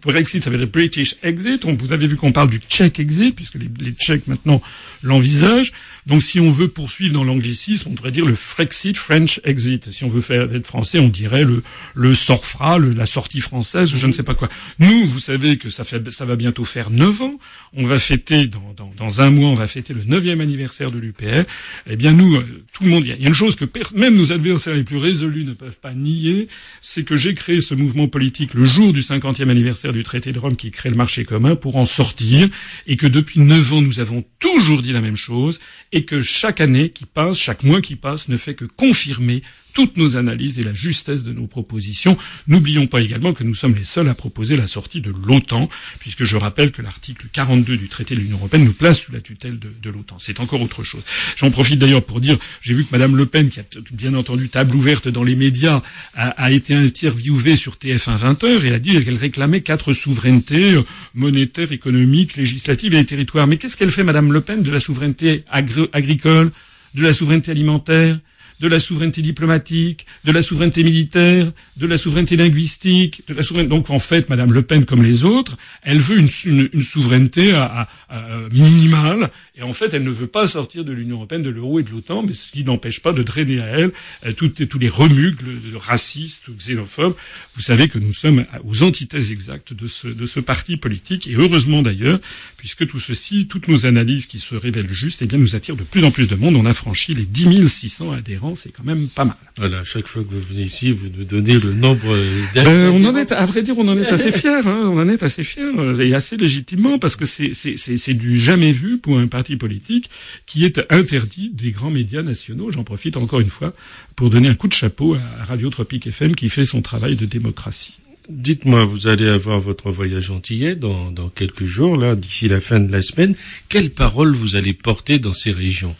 Brexit, 0.01 0.43
ça 0.43 0.49
veut 0.49 0.57
dire 0.57 0.67
British 0.67 1.15
Exit. 1.21 1.65
vous 1.65 1.93
avez 1.93 2.07
vu 2.07 2.15
qu'on 2.15 2.31
parle 2.31 2.49
du 2.49 2.59
Czech 2.67 2.99
Exit, 2.99 3.35
puisque 3.35 3.55
les, 3.55 3.69
les 3.79 3.91
Tchèques 3.91 4.27
maintenant 4.27 4.61
l'envisagent. 5.03 5.71
Donc, 6.07 6.23
si 6.23 6.39
on 6.39 6.49
veut 6.49 6.67
poursuivre 6.67 7.13
dans 7.13 7.23
l'anglicisme, 7.23 7.89
on 7.91 7.93
devrait 7.93 8.11
dire 8.11 8.25
le 8.25 8.33
Frexit, 8.33 8.97
French 8.97 9.39
Exit. 9.43 9.91
Si 9.91 10.03
on 10.03 10.07
veut 10.07 10.21
faire 10.21 10.53
être 10.53 10.65
français, 10.65 10.99
on 10.99 11.09
dirait 11.09 11.43
le, 11.43 11.61
le 11.93 12.15
SORFRA, 12.15 12.79
le, 12.79 12.91
la 12.93 13.05
sortie 13.05 13.41
française, 13.41 13.91
je 13.93 14.07
ne 14.07 14.11
sais 14.11 14.23
pas 14.23 14.33
quoi. 14.33 14.49
Nous, 14.79 15.05
vous 15.05 15.19
savez 15.19 15.57
que 15.57 15.69
ça, 15.69 15.83
fait, 15.83 16.11
ça 16.11 16.25
va 16.25 16.35
bientôt 16.35 16.65
faire 16.65 16.89
neuf 16.89 17.21
ans. 17.21 17.37
On 17.73 17.83
va 17.83 17.99
fêter, 17.99 18.47
dans, 18.47 18.73
dans, 18.75 18.91
dans 18.97 19.21
un 19.21 19.29
mois, 19.29 19.49
on 19.49 19.55
va 19.55 19.67
fêter 19.67 19.93
le 19.93 20.03
neuvième 20.05 20.41
anniversaire 20.41 20.89
de 20.89 20.97
l'UPR. 20.97 21.43
Eh 21.87 21.95
bien, 21.95 22.13
nous, 22.13 22.35
euh, 22.35 22.65
tout 22.73 22.83
le 22.83 22.89
monde, 22.89 23.05
il 23.05 23.21
y 23.21 23.25
a 23.25 23.27
une 23.27 23.33
chose 23.33 23.55
que 23.55 23.65
même 23.93 24.15
nos 24.15 24.31
adversaires 24.31 24.75
les 24.75 24.83
plus 24.83 24.97
résolus 24.97 25.43
ne 25.43 25.53
peuvent 25.53 25.77
pas 25.79 25.93
nier, 25.93 26.47
c'est 26.81 27.03
que 27.03 27.17
j'ai 27.27 27.33
créé 27.33 27.59
ce 27.59 27.75
mouvement 27.75 28.07
politique 28.07 28.53
le 28.53 28.63
jour 28.63 28.93
du 28.93 29.01
cinquantième 29.01 29.49
anniversaire 29.49 29.91
du 29.91 30.01
traité 30.01 30.31
de 30.31 30.39
Rome 30.39 30.55
qui 30.55 30.71
crée 30.71 30.89
le 30.89 30.95
marché 30.95 31.25
commun 31.25 31.57
pour 31.57 31.75
en 31.75 31.85
sortir, 31.85 32.47
et 32.85 32.95
que 32.95 33.05
depuis 33.05 33.41
neuf 33.41 33.73
ans, 33.73 33.81
nous 33.81 33.99
avons 33.99 34.23
toujours 34.39 34.81
dit 34.81 34.93
la 34.93 35.01
même 35.01 35.17
chose, 35.17 35.59
et 35.91 36.05
que 36.05 36.21
chaque 36.21 36.61
année 36.61 36.89
qui 36.89 37.03
passe, 37.05 37.37
chaque 37.37 37.63
mois 37.63 37.81
qui 37.81 37.97
passe, 37.97 38.29
ne 38.29 38.37
fait 38.37 38.55
que 38.55 38.63
confirmer 38.63 39.43
toutes 39.77 39.95
nos 39.95 40.17
analyses 40.17 40.57
et 40.57 40.63
la 40.63 40.73
justesse 40.73 41.23
de 41.23 41.31
nos 41.31 41.45
propositions. 41.45 42.17
N'oublions 42.47 42.87
pas 42.87 42.99
également 42.99 43.31
que 43.31 43.43
nous 43.43 43.53
sommes 43.53 43.75
les 43.75 43.83
seuls 43.83 44.09
à 44.09 44.15
proposer 44.15 44.57
la 44.57 44.65
sortie 44.65 45.01
de 45.01 45.11
l'OTAN, 45.11 45.69
puisque 45.99 46.23
je 46.23 46.35
rappelle 46.35 46.71
que 46.71 46.81
l'article 46.81 47.27
42 47.31 47.77
du 47.77 47.87
traité 47.87 48.15
de 48.15 48.21
l'Union 48.21 48.37
européenne 48.37 48.63
nous 48.63 48.73
place 48.73 49.01
sous 49.01 49.11
la 49.11 49.21
tutelle 49.21 49.59
de, 49.59 49.89
l'OTAN. 49.91 50.17
C'est 50.17 50.39
encore 50.39 50.63
autre 50.63 50.83
chose. 50.83 51.03
J'en 51.35 51.51
profite 51.51 51.77
d'ailleurs 51.77 52.03
pour 52.03 52.19
dire, 52.19 52.39
j'ai 52.59 52.73
vu 52.73 52.85
que 52.85 52.89
Madame 52.91 53.15
Le 53.15 53.27
Pen, 53.27 53.49
qui 53.49 53.59
a 53.59 53.63
bien 53.91 54.15
entendu 54.15 54.49
table 54.49 54.75
ouverte 54.75 55.09
dans 55.09 55.23
les 55.23 55.35
médias, 55.35 55.83
a, 56.15 56.29
a 56.29 56.49
été 56.49 56.73
interviewée 56.73 57.55
sur 57.55 57.75
TF1 57.75 58.17
20h 58.17 58.65
et 58.65 58.73
a 58.73 58.79
dit 58.79 58.99
qu'elle 59.05 59.15
réclamait 59.15 59.61
quatre 59.61 59.93
souverainetés 59.93 60.73
euh, 60.73 60.83
monétaires, 61.13 61.71
économiques, 61.71 62.35
législatives 62.35 62.95
et 62.95 63.05
territoires. 63.05 63.45
Mais 63.45 63.57
qu'est-ce 63.57 63.77
qu'elle 63.77 63.91
fait, 63.91 64.03
Madame 64.03 64.33
Le 64.33 64.41
Pen, 64.41 64.63
de 64.63 64.71
la 64.71 64.79
souveraineté 64.79 65.43
agricole, 65.51 66.51
de 66.95 67.03
la 67.03 67.13
souveraineté 67.13 67.51
alimentaire? 67.51 68.17
De 68.59 68.67
la 68.67 68.79
souveraineté 68.79 69.21
diplomatique, 69.21 70.05
de 70.23 70.31
la 70.31 70.41
souveraineté 70.41 70.83
militaire, 70.83 71.51
de 71.77 71.87
la 71.87 71.97
souveraineté 71.97 72.35
linguistique, 72.35 73.23
de 73.27 73.33
la 73.33 73.43
souveraineté. 73.43 73.69
Donc 73.69 73.89
en 73.89 73.99
fait, 73.99 74.29
Madame 74.29 74.51
Le 74.51 74.61
Pen, 74.61 74.85
comme 74.85 75.03
les 75.03 75.23
autres, 75.23 75.57
elle 75.83 75.99
veut 75.99 76.17
une, 76.17 76.81
souveraineté 76.81 77.53
à, 77.53 77.87
à, 78.09 78.17
à 78.17 78.49
minimale, 78.51 79.29
et 79.59 79.63
en 79.63 79.73
fait, 79.73 79.93
elle 79.93 80.03
ne 80.03 80.11
veut 80.11 80.27
pas 80.27 80.47
sortir 80.47 80.85
de 80.85 80.91
l'Union 80.91 81.15
européenne, 81.15 81.41
de 81.41 81.49
l'euro 81.49 81.79
et 81.79 81.83
de 81.83 81.89
l'OTAN, 81.89 82.21
mais 82.21 82.33
ce 82.33 82.51
qui 82.51 82.63
n'empêche 82.63 83.01
pas 83.01 83.11
de 83.11 83.23
drainer 83.23 83.59
à 83.59 83.65
elle 83.65 83.91
euh, 84.25 84.33
tous 84.33 84.79
les 84.79 84.87
remugles 84.87 85.45
racistes 85.75 86.47
ou 86.47 86.53
xénophobes. 86.53 87.15
Vous 87.55 87.61
savez 87.61 87.87
que 87.87 87.97
nous 87.97 88.13
sommes 88.13 88.45
aux 88.63 88.83
antithèses 88.83 89.31
exactes 89.31 89.73
de 89.73 89.87
ce, 89.87 90.07
de 90.07 90.25
ce 90.27 90.39
parti 90.39 90.77
politique, 90.77 91.27
et 91.27 91.33
heureusement 91.33 91.81
d'ailleurs, 91.81 92.19
puisque 92.57 92.87
tout 92.87 92.99
ceci, 92.99 93.47
toutes 93.47 93.67
nos 93.67 93.87
analyses 93.87 94.27
qui 94.27 94.39
se 94.39 94.55
révèlent 94.55 94.93
justes, 94.93 95.23
eh 95.23 95.25
bien, 95.25 95.39
nous 95.39 95.55
attirent 95.55 95.75
de 95.75 95.83
plus 95.83 96.03
en 96.03 96.11
plus 96.11 96.27
de 96.27 96.35
monde. 96.35 96.55
On 96.55 96.65
a 96.65 96.73
franchi 96.73 97.15
les 97.15 97.25
10 97.25 97.67
600 97.67 98.11
adhérents 98.11 98.46
c'est 98.55 98.71
quand 98.71 98.83
même 98.83 99.07
pas 99.07 99.25
mal. 99.25 99.35
Voilà, 99.57 99.83
chaque 99.83 100.07
fois 100.07 100.23
que 100.23 100.31
vous 100.31 100.41
venez 100.41 100.63
ici, 100.63 100.91
vous 100.91 101.07
nous 101.15 101.23
donnez 101.23 101.59
le 101.59 101.73
nombre 101.73 102.15
euh, 102.55 102.91
on 102.91 103.03
en 103.05 103.15
est, 103.15 103.31
à 103.31 103.45
vrai 103.45 103.61
dire, 103.61 103.77
on 103.77 103.87
en 103.87 103.97
est 103.97 104.07
assez 104.07 104.31
fiers. 104.31 104.61
Hein, 104.65 104.83
on 104.85 104.99
en 104.99 105.09
est 105.09 105.23
assez 105.23 105.43
fiers 105.43 105.71
et 105.99 106.13
assez 106.13 106.37
légitimement 106.37 106.99
parce 106.99 107.15
que 107.15 107.25
c'est 107.25 107.53
c'est 107.53 108.13
du 108.13 108.39
jamais 108.39 108.71
vu 108.71 108.97
pour 108.97 109.17
un 109.17 109.27
parti 109.27 109.55
politique 109.55 110.09
qui 110.45 110.65
est 110.65 110.79
interdit 110.91 111.49
des 111.53 111.71
grands 111.71 111.91
médias 111.91 112.21
nationaux. 112.21 112.71
J'en 112.71 112.83
profite 112.83 113.17
encore 113.17 113.39
une 113.39 113.49
fois 113.49 113.73
pour 114.15 114.29
donner 114.29 114.49
un 114.49 114.55
coup 114.55 114.67
de 114.67 114.73
chapeau 114.73 115.15
à 115.15 115.43
Radio 115.45 115.69
Tropique 115.69 116.07
FM 116.07 116.35
qui 116.35 116.49
fait 116.49 116.65
son 116.65 116.81
travail 116.81 117.15
de 117.15 117.25
démocratie. 117.25 117.99
Dites-moi, 118.29 118.83
vous 118.83 119.07
allez 119.07 119.29
avoir 119.29 119.61
votre 119.61 119.89
voyage 119.89 120.31
antillais 120.31 120.75
dans, 120.75 121.11
dans 121.11 121.29
quelques 121.29 121.63
jours, 121.63 121.95
là, 121.95 122.13
d'ici 122.17 122.49
la 122.49 122.59
fin 122.59 122.81
de 122.81 122.91
la 122.91 123.01
semaine. 123.01 123.35
Quelles 123.69 123.89
paroles 123.89 124.35
vous 124.35 124.57
allez 124.57 124.73
porter 124.73 125.17
dans 125.17 125.31
ces 125.31 125.53
régions? 125.53 125.95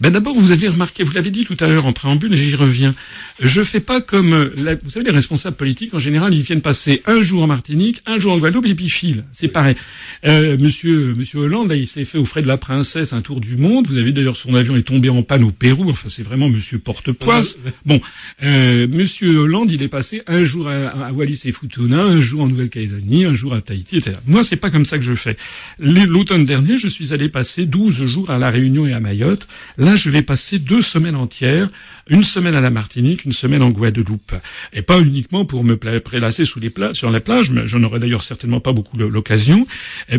Ben 0.00 0.10
d'abord, 0.10 0.34
vous 0.34 0.50
avez 0.50 0.68
remarqué, 0.68 1.04
vous 1.04 1.12
l'avez 1.12 1.30
dit 1.30 1.44
tout 1.44 1.56
à 1.60 1.66
l'heure 1.66 1.86
en 1.86 1.92
préambule, 1.92 2.32
et 2.34 2.36
j'y 2.36 2.54
reviens. 2.54 2.94
Je 3.40 3.62
fais 3.62 3.80
pas 3.80 4.00
comme, 4.00 4.32
euh, 4.32 4.76
vous 4.82 4.90
savez, 4.90 5.06
les 5.06 5.12
responsables 5.12 5.56
politiques 5.56 5.94
en 5.94 5.98
général, 5.98 6.34
ils 6.34 6.42
viennent 6.42 6.60
passer 6.60 7.02
un 7.06 7.22
jour 7.22 7.42
en 7.42 7.46
Martinique, 7.46 8.02
un 8.06 8.18
jour 8.18 8.32
en 8.32 8.38
Guadeloupe 8.38 8.66
et 8.66 8.74
puis 8.74 8.88
filent. 8.88 9.24
C'est 9.32 9.48
pareil. 9.48 9.76
Euh, 10.24 10.56
monsieur, 10.58 11.14
Monsieur 11.14 11.40
Hollande, 11.40 11.68
là, 11.68 11.76
il 11.76 11.86
s'est 11.86 12.04
fait 12.04 12.18
au 12.18 12.24
frais 12.24 12.42
de 12.42 12.46
la 12.46 12.56
princesse 12.56 13.12
un 13.12 13.20
tour 13.20 13.40
du 13.40 13.56
monde. 13.56 13.86
Vous 13.88 13.96
avez 13.96 14.12
d'ailleurs 14.12 14.36
son 14.36 14.54
avion 14.54 14.76
est 14.76 14.82
tombé 14.82 15.08
en 15.08 15.22
panne 15.22 15.44
au 15.44 15.50
Pérou. 15.50 15.90
Enfin, 15.90 16.08
c'est 16.08 16.22
vraiment 16.22 16.48
Monsieur 16.48 16.78
Porte-Poisse. 16.78 17.58
Bon, 17.84 18.00
euh, 18.42 18.86
Monsieur 18.88 19.38
Hollande, 19.38 19.70
il 19.70 19.82
est 19.82 19.88
passé 19.88 20.22
un 20.26 20.44
jour 20.44 20.68
à, 20.68 20.88
à 20.88 21.12
Wallis 21.12 21.40
et 21.44 21.52
Futuna, 21.52 22.02
un 22.02 22.20
jour 22.20 22.42
en 22.42 22.48
Nouvelle-Calédonie, 22.48 23.24
un 23.24 23.34
jour 23.34 23.54
à 23.54 23.60
Tahiti, 23.60 23.98
etc. 23.98 24.16
Moi, 24.26 24.44
c'est 24.44 24.56
pas 24.56 24.70
comme 24.70 24.84
ça 24.84 24.98
que 24.98 25.04
je 25.04 25.14
fais. 25.14 25.36
L'automne 25.80 26.46
dernier, 26.46 26.78
je 26.78 26.88
suis 26.88 27.12
allé 27.12 27.28
passer 27.28 27.66
12 27.66 28.06
jours 28.06 28.30
à 28.30 28.38
la 28.38 28.50
Réunion 28.50 28.86
et 28.86 28.92
à 28.92 29.00
Mayotte. 29.00 29.46
Là, 29.82 29.96
je 29.96 30.10
vais 30.10 30.22
passer 30.22 30.60
deux 30.60 30.80
semaines 30.80 31.16
entières, 31.16 31.68
une 32.08 32.22
semaine 32.22 32.54
à 32.54 32.60
la 32.60 32.70
Martinique, 32.70 33.24
une 33.24 33.32
semaine 33.32 33.64
en 33.64 33.70
Guadeloupe, 33.70 34.32
et 34.72 34.80
pas 34.80 35.00
uniquement 35.00 35.44
pour 35.44 35.64
me 35.64 35.76
prélasser 35.76 36.44
sous 36.44 36.60
les 36.60 36.72
sur 36.92 37.10
la 37.10 37.18
plage, 37.18 37.50
mais 37.50 37.66
j'en 37.66 37.82
aurai 37.82 37.98
d'ailleurs 37.98 38.22
certainement 38.22 38.60
pas 38.60 38.70
beaucoup 38.70 38.96
l'occasion, 38.96 39.66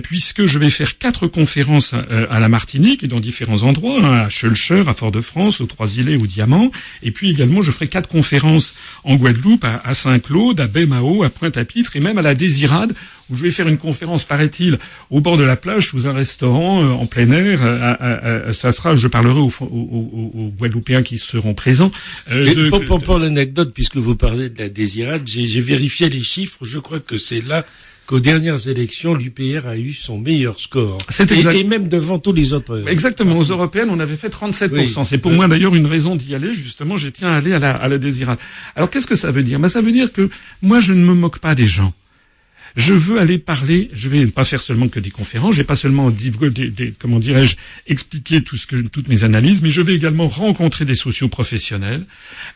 puisque 0.02 0.48
je 0.48 0.60
vais 0.60 0.70
faire 0.70 0.98
quatre 0.98 1.28
conférences 1.28 1.94
euh, 1.94 2.28
à, 2.30 2.42
la 2.42 2.50
Martinique 2.50 3.06
et 3.06 3.08
dans 3.08 3.22
différents 3.22 3.64
endroits, 3.64 4.04
hein, 4.04 4.26
à 4.26 4.30
Schulcher, 4.30 4.84
à 4.86 4.94
Fort-de-France, 4.94 5.62
aux 5.62 5.66
Trois-Îlets, 5.66 6.18
au 6.18 6.28
Diamant, 6.28 6.70
et 7.02 7.12
puis 7.12 7.30
également 7.30 7.62
je 7.62 7.72
ferai 7.72 7.88
quatre 7.88 8.10
conférences 8.10 8.76
en 9.06 9.16
Guadeloupe, 9.16 9.64
à, 9.64 9.94
Saint-Claude, 9.94 10.60
à 10.60 10.68
Baie-Mao, 10.68 11.24
à 11.24 11.30
Pointe-à-Pitre 11.30 11.96
et 11.96 12.02
même 12.02 12.18
à 12.18 12.22
la 12.22 12.36
Désirade, 12.36 12.94
où 13.30 13.38
je 13.38 13.44
vais 13.44 13.52
faire 13.52 13.68
une 13.68 13.78
conférence, 13.78 14.24
paraît-il, 14.26 14.78
au 15.10 15.22
bord 15.22 15.38
de 15.38 15.44
la 15.44 15.56
plage, 15.56 15.88
sous 15.88 16.08
un 16.08 16.14
restaurant, 16.14 16.84
euh, 16.84 16.92
en 16.92 17.06
plein 17.06 17.30
air. 17.32 17.60
Euh, 17.64 18.52
ça 18.54 18.72
sera, 18.72 18.96
je 18.96 19.08
parlerai 19.08 19.40
aux, 19.40 19.52
aux, 19.62 20.52
Guadeloupéens 20.58 21.04
qui 21.04 21.18
seront 21.18 21.54
présents. 21.54 21.92
Euh, 22.32 22.70
pour, 22.70 23.00
pour, 23.00 23.20
l'anecdote, 23.20 23.72
puisque 23.74 23.98
vous 23.98 24.16
parlez 24.16 24.50
de 24.50 24.60
la 24.60 24.70
désirade, 24.70 25.24
j'ai 25.26 25.62
vérifié 25.62 26.10
les 26.10 26.22
chiffres. 26.22 26.58
Je 26.62 26.80
crois 26.80 27.00
que 27.00 27.18
c'est 27.18 27.42
là 27.46 27.66
qu'aux 28.06 28.20
dernières 28.20 28.68
élections, 28.68 29.14
l'UPR 29.14 29.66
a 29.66 29.78
eu 29.78 29.94
son 29.94 30.18
meilleur 30.20 30.60
score. 30.60 30.98
Et, 31.20 31.60
et, 31.60 31.64
même 31.64 31.88
devant 31.88 32.20
tous 32.20 32.34
les 32.34 32.54
autres. 32.54 32.84
Exactement. 32.88 33.38
Aux 33.38 33.44
européennes, 33.44 33.90
on 33.90 34.00
avait 34.00 34.18
fait 34.18 34.28
37%. 34.28 35.06
C'est 35.06 35.18
pour 35.18 35.32
moi 35.32 35.48
d'ailleurs 35.48 35.76
une 35.76 35.86
raison 35.86 36.16
d'y 36.16 36.36
aller. 36.36 36.54
Justement, 36.54 36.98
j'ai 36.98 37.12
tiens 37.12 37.30
à 37.30 37.38
aller 37.38 37.54
à 37.54 37.60
la, 37.60 37.72
à 37.72 37.88
la 37.88 37.98
désirade. 37.98 38.38
Alors, 38.76 38.90
qu'est-ce 38.90 39.08
que 39.08 39.16
ça 39.16 39.32
veut 39.32 39.44
dire? 39.44 39.60
Ben, 39.60 39.70
Ça 39.70 39.82
veut 39.82 39.94
dire 39.94 40.12
que 40.12 40.30
moi, 40.62 40.82
je 40.82 40.94
ne 40.94 41.04
me 41.04 41.14
moque 41.14 41.40
pas 41.40 41.56
des 41.56 41.68
gens. 41.68 41.94
Je 42.76 42.94
veux 42.94 43.20
aller 43.20 43.38
parler, 43.38 43.90
je 43.94 44.10
vais 44.10 44.26
pas 44.28 44.46
faire 44.46 44.62
seulement 44.62 44.88
que 44.88 45.00
des 45.00 45.12
conférences, 45.12 45.54
je 45.54 45.58
vais 45.60 45.64
pas 45.64 45.76
seulement 45.76 46.12
comment 46.98 47.20
dirais-je, 47.20 47.56
expliquer 47.88 48.42
tout 48.42 48.58
ce 48.58 48.66
que, 48.66 48.76
toutes 48.88 49.08
mes 49.10 49.24
analyses, 49.24 49.62
mais 49.62 49.70
je 49.70 49.82
vais 49.82 49.94
également 49.94 50.28
rencontrer 50.28 50.84
des 50.86 50.96
socioprofessionnels, 50.96 52.06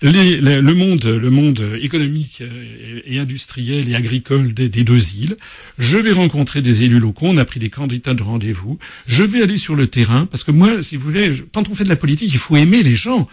les, 0.01 0.39
le 0.39 0.73
monde, 0.73 1.05
le 1.05 1.29
monde 1.29 1.77
économique 1.81 2.39
euh, 2.41 3.01
et 3.05 3.19
industriel 3.19 3.89
et 3.89 3.95
agricole 3.95 4.53
des, 4.53 4.69
des, 4.69 4.83
deux 4.83 5.15
îles. 5.15 5.37
Je 5.77 5.97
vais 5.97 6.13
rencontrer 6.13 6.61
des 6.61 6.83
élus 6.83 6.99
locaux, 6.99 7.27
on 7.27 7.37
a 7.37 7.45
pris 7.45 7.59
des 7.59 7.69
candidats 7.69 8.15
de 8.15 8.23
rendez-vous. 8.23 8.79
Je 9.07 9.23
vais 9.23 9.43
aller 9.43 9.57
sur 9.57 9.75
le 9.75 9.87
terrain, 9.87 10.25
parce 10.25 10.43
que 10.43 10.51
moi, 10.51 10.81
si 10.81 10.97
vous 10.97 11.05
voulez, 11.05 11.31
quand 11.53 11.69
on 11.69 11.75
fait 11.75 11.83
de 11.83 11.89
la 11.89 11.95
politique, 11.95 12.31
il 12.33 12.39
faut 12.39 12.57
aimer 12.57 12.81
les 12.81 12.95
gens. 12.95 13.27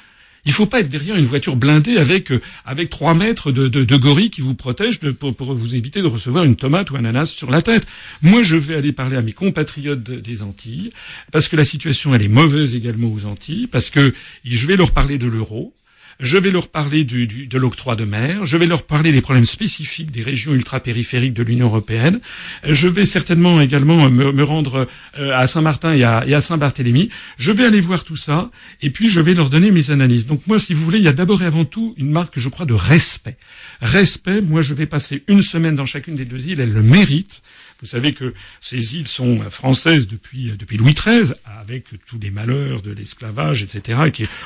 Il 0.46 0.52
faut 0.52 0.66
pas 0.66 0.80
être 0.80 0.88
derrière 0.88 1.16
une 1.16 1.24
voiture 1.24 1.56
blindée 1.56 1.96
avec 1.96 2.30
euh, 2.30 2.40
avec 2.64 2.90
trois 2.90 3.14
mètres 3.14 3.52
de, 3.52 3.68
de, 3.68 3.84
de 3.84 3.96
gorilles 3.96 4.30
qui 4.30 4.40
vous 4.40 4.54
protègent 4.54 4.98
pour, 4.98 5.34
pour, 5.34 5.54
vous 5.54 5.74
éviter 5.74 6.02
de 6.02 6.06
recevoir 6.06 6.44
une 6.44 6.56
tomate 6.56 6.90
ou 6.90 6.96
un 6.96 7.00
ananas 7.00 7.26
sur 7.26 7.50
la 7.50 7.62
tête. 7.62 7.86
Moi, 8.22 8.42
je 8.42 8.56
vais 8.56 8.74
aller 8.74 8.92
parler 8.92 9.16
à 9.16 9.22
mes 9.22 9.32
compatriotes 9.32 10.02
des 10.02 10.42
Antilles 10.42 10.90
parce 11.32 11.48
que 11.48 11.56
la 11.56 11.64
situation 11.64 12.14
elle 12.14 12.22
est 12.22 12.28
mauvaise 12.28 12.74
également 12.74 13.12
aux 13.12 13.26
Antilles, 13.26 13.66
parce 13.66 13.90
que 13.90 14.14
je 14.44 14.66
vais 14.66 14.76
leur 14.76 14.92
parler 14.92 15.18
de 15.18 15.26
l'euro, 15.26 15.74
je 16.20 16.38
vais 16.38 16.50
leur 16.50 16.68
parler 16.68 17.04
de 17.04 17.58
l'octroi 17.58 17.96
de 17.96 18.04
mer. 18.04 18.44
Je 18.44 18.56
vais 18.56 18.66
leur 18.66 18.84
parler 18.84 19.12
des 19.12 19.20
problèmes 19.20 19.44
spécifiques 19.44 20.10
des 20.10 20.22
régions 20.22 20.52
ultra-périphériques 20.54 21.34
de 21.34 21.42
l'Union 21.42 21.66
européenne. 21.66 22.20
Je 22.64 22.88
vais 22.88 23.06
certainement 23.06 23.60
également 23.60 24.08
me, 24.10 24.32
me 24.32 24.44
rendre 24.44 24.88
euh, 25.18 25.36
à 25.36 25.46
Saint-Martin 25.46 25.94
et 25.94 26.04
à, 26.04 26.24
et 26.26 26.34
à 26.34 26.40
Saint-Barthélemy. 26.40 27.10
Je 27.38 27.52
vais 27.52 27.64
aller 27.64 27.80
voir 27.80 28.04
tout 28.04 28.16
ça 28.16 28.50
et 28.82 28.90
puis 28.90 29.08
je 29.08 29.20
vais 29.20 29.34
leur 29.34 29.50
donner 29.50 29.70
mes 29.70 29.90
analyses. 29.90 30.26
Donc 30.26 30.46
moi, 30.46 30.58
si 30.58 30.74
vous 30.74 30.84
voulez, 30.84 30.98
il 30.98 31.04
y 31.04 31.08
a 31.08 31.12
d'abord 31.12 31.42
et 31.42 31.46
avant 31.46 31.64
tout 31.64 31.94
une 31.96 32.10
marque, 32.10 32.38
je 32.38 32.48
crois, 32.48 32.66
de 32.66 32.74
respect. 32.74 33.36
Respect, 33.80 34.40
moi 34.40 34.62
je 34.62 34.74
vais 34.74 34.86
passer 34.86 35.24
une 35.28 35.42
semaine 35.42 35.74
dans 35.74 35.86
chacune 35.86 36.16
des 36.16 36.24
deux 36.24 36.48
îles, 36.48 36.60
elles 36.60 36.72
le 36.72 36.82
méritent. 36.82 37.42
Vous 37.84 37.90
savez 37.90 38.14
que 38.14 38.32
ces 38.62 38.96
îles 38.96 39.06
sont 39.06 39.40
françaises 39.50 40.08
depuis, 40.08 40.50
depuis 40.58 40.78
Louis 40.78 40.94
XIII, 40.94 41.34
avec 41.60 41.84
tous 42.06 42.18
les 42.18 42.30
malheurs 42.30 42.80
de 42.80 42.90
l'esclavage, 42.90 43.62
etc. 43.62 43.98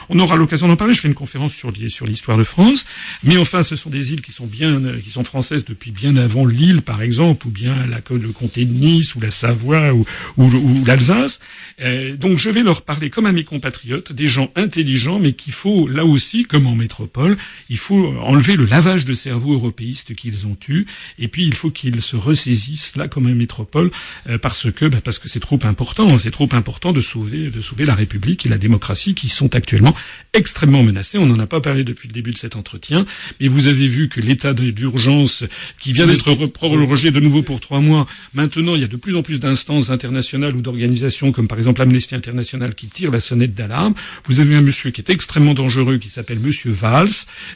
On 0.09 0.19
aura 0.19 0.35
l'occasion 0.35 0.67
d'en 0.67 0.75
parler. 0.75 0.93
Je 0.93 1.01
fais 1.01 1.07
une 1.07 1.15
conférence 1.15 1.55
sur, 1.55 1.71
l'histoire 1.71 2.37
de 2.37 2.43
France. 2.43 2.85
Mais 3.23 3.37
enfin, 3.37 3.63
ce 3.63 3.77
sont 3.77 3.91
des 3.91 4.13
îles 4.13 4.23
qui 4.23 4.33
sont 4.33 4.49
bien, 4.49 4.83
qui 5.05 5.11
sont 5.11 5.23
françaises 5.23 5.65
depuis 5.65 5.93
bien 5.93 6.17
avant 6.17 6.47
l'île, 6.47 6.83
par 6.83 7.01
exemple, 7.01 7.47
ou 7.47 7.51
bien 7.51 7.87
le 7.87 8.33
comté 8.33 8.65
de 8.65 8.73
Nice, 8.73 9.15
ou 9.15 9.21
la 9.21 9.31
Savoie, 9.31 9.93
ou, 9.93 10.05
ou, 10.37 10.85
l'Alsace. 10.85 11.39
Euh, 11.81 12.17
donc, 12.17 12.39
je 12.39 12.51
vais 12.51 12.65
leur 12.65 12.83
parler 12.83 13.09
comme 13.09 13.27
à 13.27 13.33
mes 13.33 13.45
compatriotes, 13.45 14.13
des 14.13 14.27
gens 14.27 14.51
intelligents, 14.57 15.21
mais 15.21 15.35
qu'il 15.35 15.53
faut, 15.53 15.87
là 15.87 16.05
aussi, 16.05 16.43
comme 16.43 16.67
en 16.67 16.75
métropole, 16.75 17.37
il 17.69 17.79
faut 17.79 18.17
enlever 18.19 18.57
le 18.57 18.65
lavage 18.65 19.05
de 19.05 19.15
cerveau 19.15 19.53
européiste 19.53 20.17
qu'ils 20.17 20.49
ont 20.49 20.57
eu, 20.67 20.87
et 21.21 21.29
puis 21.29 21.47
il 21.47 21.55
faut 21.55 21.71
qu'ils 21.71 22.03
se 22.03 22.17
ressaisissent 22.17 22.97
là 22.97 23.07
comme 23.07 23.28
métropole 23.35 23.91
euh, 24.29 24.39
parce 24.39 24.71
que 24.71 24.87
bah, 24.87 24.99
parce 25.03 25.19
que 25.19 25.29
c'est 25.29 25.41
trop 25.41 25.59
important, 25.63 26.19
c'est 26.19 26.31
trop 26.31 26.49
important 26.53 26.93
de 26.93 27.01
sauver 27.01 27.51
de 27.51 27.61
sauver 27.61 27.85
la 27.85 27.95
République 27.95 28.47
et 28.47 28.49
la 28.49 28.59
démocratie 28.59 29.15
qui 29.15 29.29
sont 29.29 29.55
actuellement 29.55 29.95
extrêmement 30.33 30.83
menacées. 30.83 31.19
On 31.19 31.27
n'en 31.27 31.39
a 31.39 31.47
pas 31.47 31.61
parlé 31.61 31.85
depuis 31.85 32.09
le 32.09 32.13
début 32.13 32.33
de 32.33 32.39
cet 32.39 32.57
entretien, 32.57 33.07
mais 33.41 33.49
vous 33.49 33.67
avez 33.67 33.87
vu 33.87 34.09
que 34.09 34.21
l'état 34.21 34.53
d'urgence 34.53 35.45
qui 35.81 35.93
vient 35.93 36.07
d'être 36.07 36.47
prorogé 36.47 37.11
de 37.11 37.21
nouveau 37.21 37.43
pour 37.43 37.61
trois 37.61 37.81
mois, 37.81 38.07
maintenant 38.35 38.75
il 38.75 38.81
y 38.81 38.85
a 38.85 38.89
de 38.89 38.97
plus 38.97 39.17
en 39.17 39.23
plus 39.23 39.41
d'instances 39.41 39.91
internationales 39.91 40.57
ou 40.57 40.63
d'organisations 40.63 41.33
comme 41.33 41.49
par 41.49 41.59
exemple 41.59 41.83
Amnesty 41.83 42.15
International 42.15 42.75
qui 42.75 42.89
tirent 42.89 43.11
la 43.11 43.21
sonnette 43.21 43.55
d'alarme. 43.55 43.95
Vous 44.27 44.41
avez 44.41 44.55
un 44.55 44.63
monsieur 44.63 44.91
qui 44.91 45.01
est 45.01 45.11
extrêmement 45.11 45.55
dangereux 45.55 45.99
qui 45.99 46.09
s'appelle 46.09 46.39
Monsieur 46.41 46.71
Valls 46.71 47.09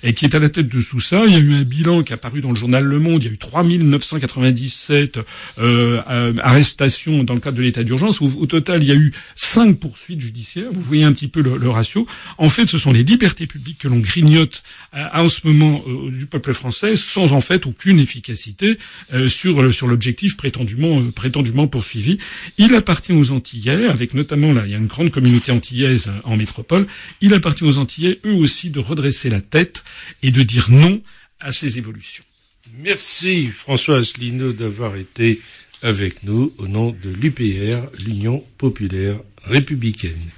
et 0.02 0.14
qui 0.14 0.24
est 0.24 0.35
à 0.35 0.38
la 0.38 0.48
tête 0.48 0.68
de 0.68 0.82
tout 0.82 1.00
ça. 1.00 1.24
Il 1.26 1.32
y 1.32 1.37
a 1.37 1.38
eu 1.38 1.54
un 1.54 1.62
bilan 1.62 2.02
qui 2.02 2.12
est 2.12 2.14
apparu 2.14 2.40
dans 2.40 2.50
le 2.50 2.56
journal 2.58 2.85
Le 2.85 2.98
Monde. 2.98 3.22
Il 3.22 3.26
y 3.26 3.28
a 3.30 3.32
eu 3.32 3.38
3997 3.38 5.18
euh, 5.62 6.03
euh, 6.11 6.35
arrestations 6.42 7.25
dans 7.25 7.35
le 7.35 7.40
cadre 7.40 7.57
de 7.57 7.62
l'état 7.62 7.85
d'urgence. 7.85 8.20
Au, 8.20 8.46
total, 8.46 8.83
il 8.83 8.88
y 8.88 8.92
a 8.92 8.96
eu 8.96 9.12
cinq 9.35 9.79
poursuites 9.79 10.20
judiciaires. 10.20 10.68
Vous 10.72 10.83
voyez 10.83 11.05
un 11.05 11.12
petit 11.12 11.29
peu 11.29 11.40
le, 11.40 11.70
ratio. 11.70 12.07
En 12.38 12.48
fait, 12.48 12.66
ce 12.66 12.79
sont 12.79 12.92
les 12.92 13.05
libertés 13.05 13.46
publiques 13.46 13.79
que 13.79 13.88
l'on 13.88 13.98
grignote 13.98 14.62
euh, 14.94 15.07
en 15.14 15.29
ce 15.29 15.46
moment 15.46 15.83
euh, 15.87 16.11
du 16.11 16.27
peuple 16.27 16.53
français, 16.53 16.96
sans 16.96 17.33
en 17.33 17.40
fait 17.40 17.66
aucune 17.66 17.98
efficacité 17.98 18.79
sur 19.29 19.72
sur 19.72 19.87
l'objectif 19.87 20.37
prétendument 20.37 21.03
prétendument 21.11 21.66
poursuivi. 21.66 22.18
Il 22.59 22.75
appartient 22.75 23.12
aux 23.12 23.31
Antillais, 23.31 23.87
avec 23.87 24.14
notamment 24.14 24.53
là, 24.53 24.62
il 24.66 24.72
y 24.72 24.75
a 24.75 24.79
une 24.79 24.87
grande 24.87 25.11
communauté 25.11 25.53
antillaise 25.53 26.11
en 26.25 26.37
métropole. 26.37 26.87
Il 27.20 27.35
appartient 27.35 27.64
aux 27.64 27.79
Antillais, 27.79 28.18
eux 28.25 28.35
aussi, 28.35 28.70
de 28.70 28.81
redresser 28.81 29.29
la 29.31 29.40
tête 29.40 29.85
et 30.22 30.31
de 30.31 30.42
dire 30.42 30.70
non 30.70 31.01
à 31.40 31.53
ces 31.53 31.79
évolutions. 31.79 32.25
Merci 32.78 33.46
François 33.48 33.98
Asselineau 33.98 34.52
d'avoir 34.52 34.96
été 34.96 35.40
avec 35.82 36.22
nous 36.22 36.52
au 36.58 36.66
nom 36.66 36.90
de 36.90 37.11
l'UPR, 37.11 37.90
l'Union 38.04 38.44
populaire 38.56 39.20
républicaine. 39.44 40.30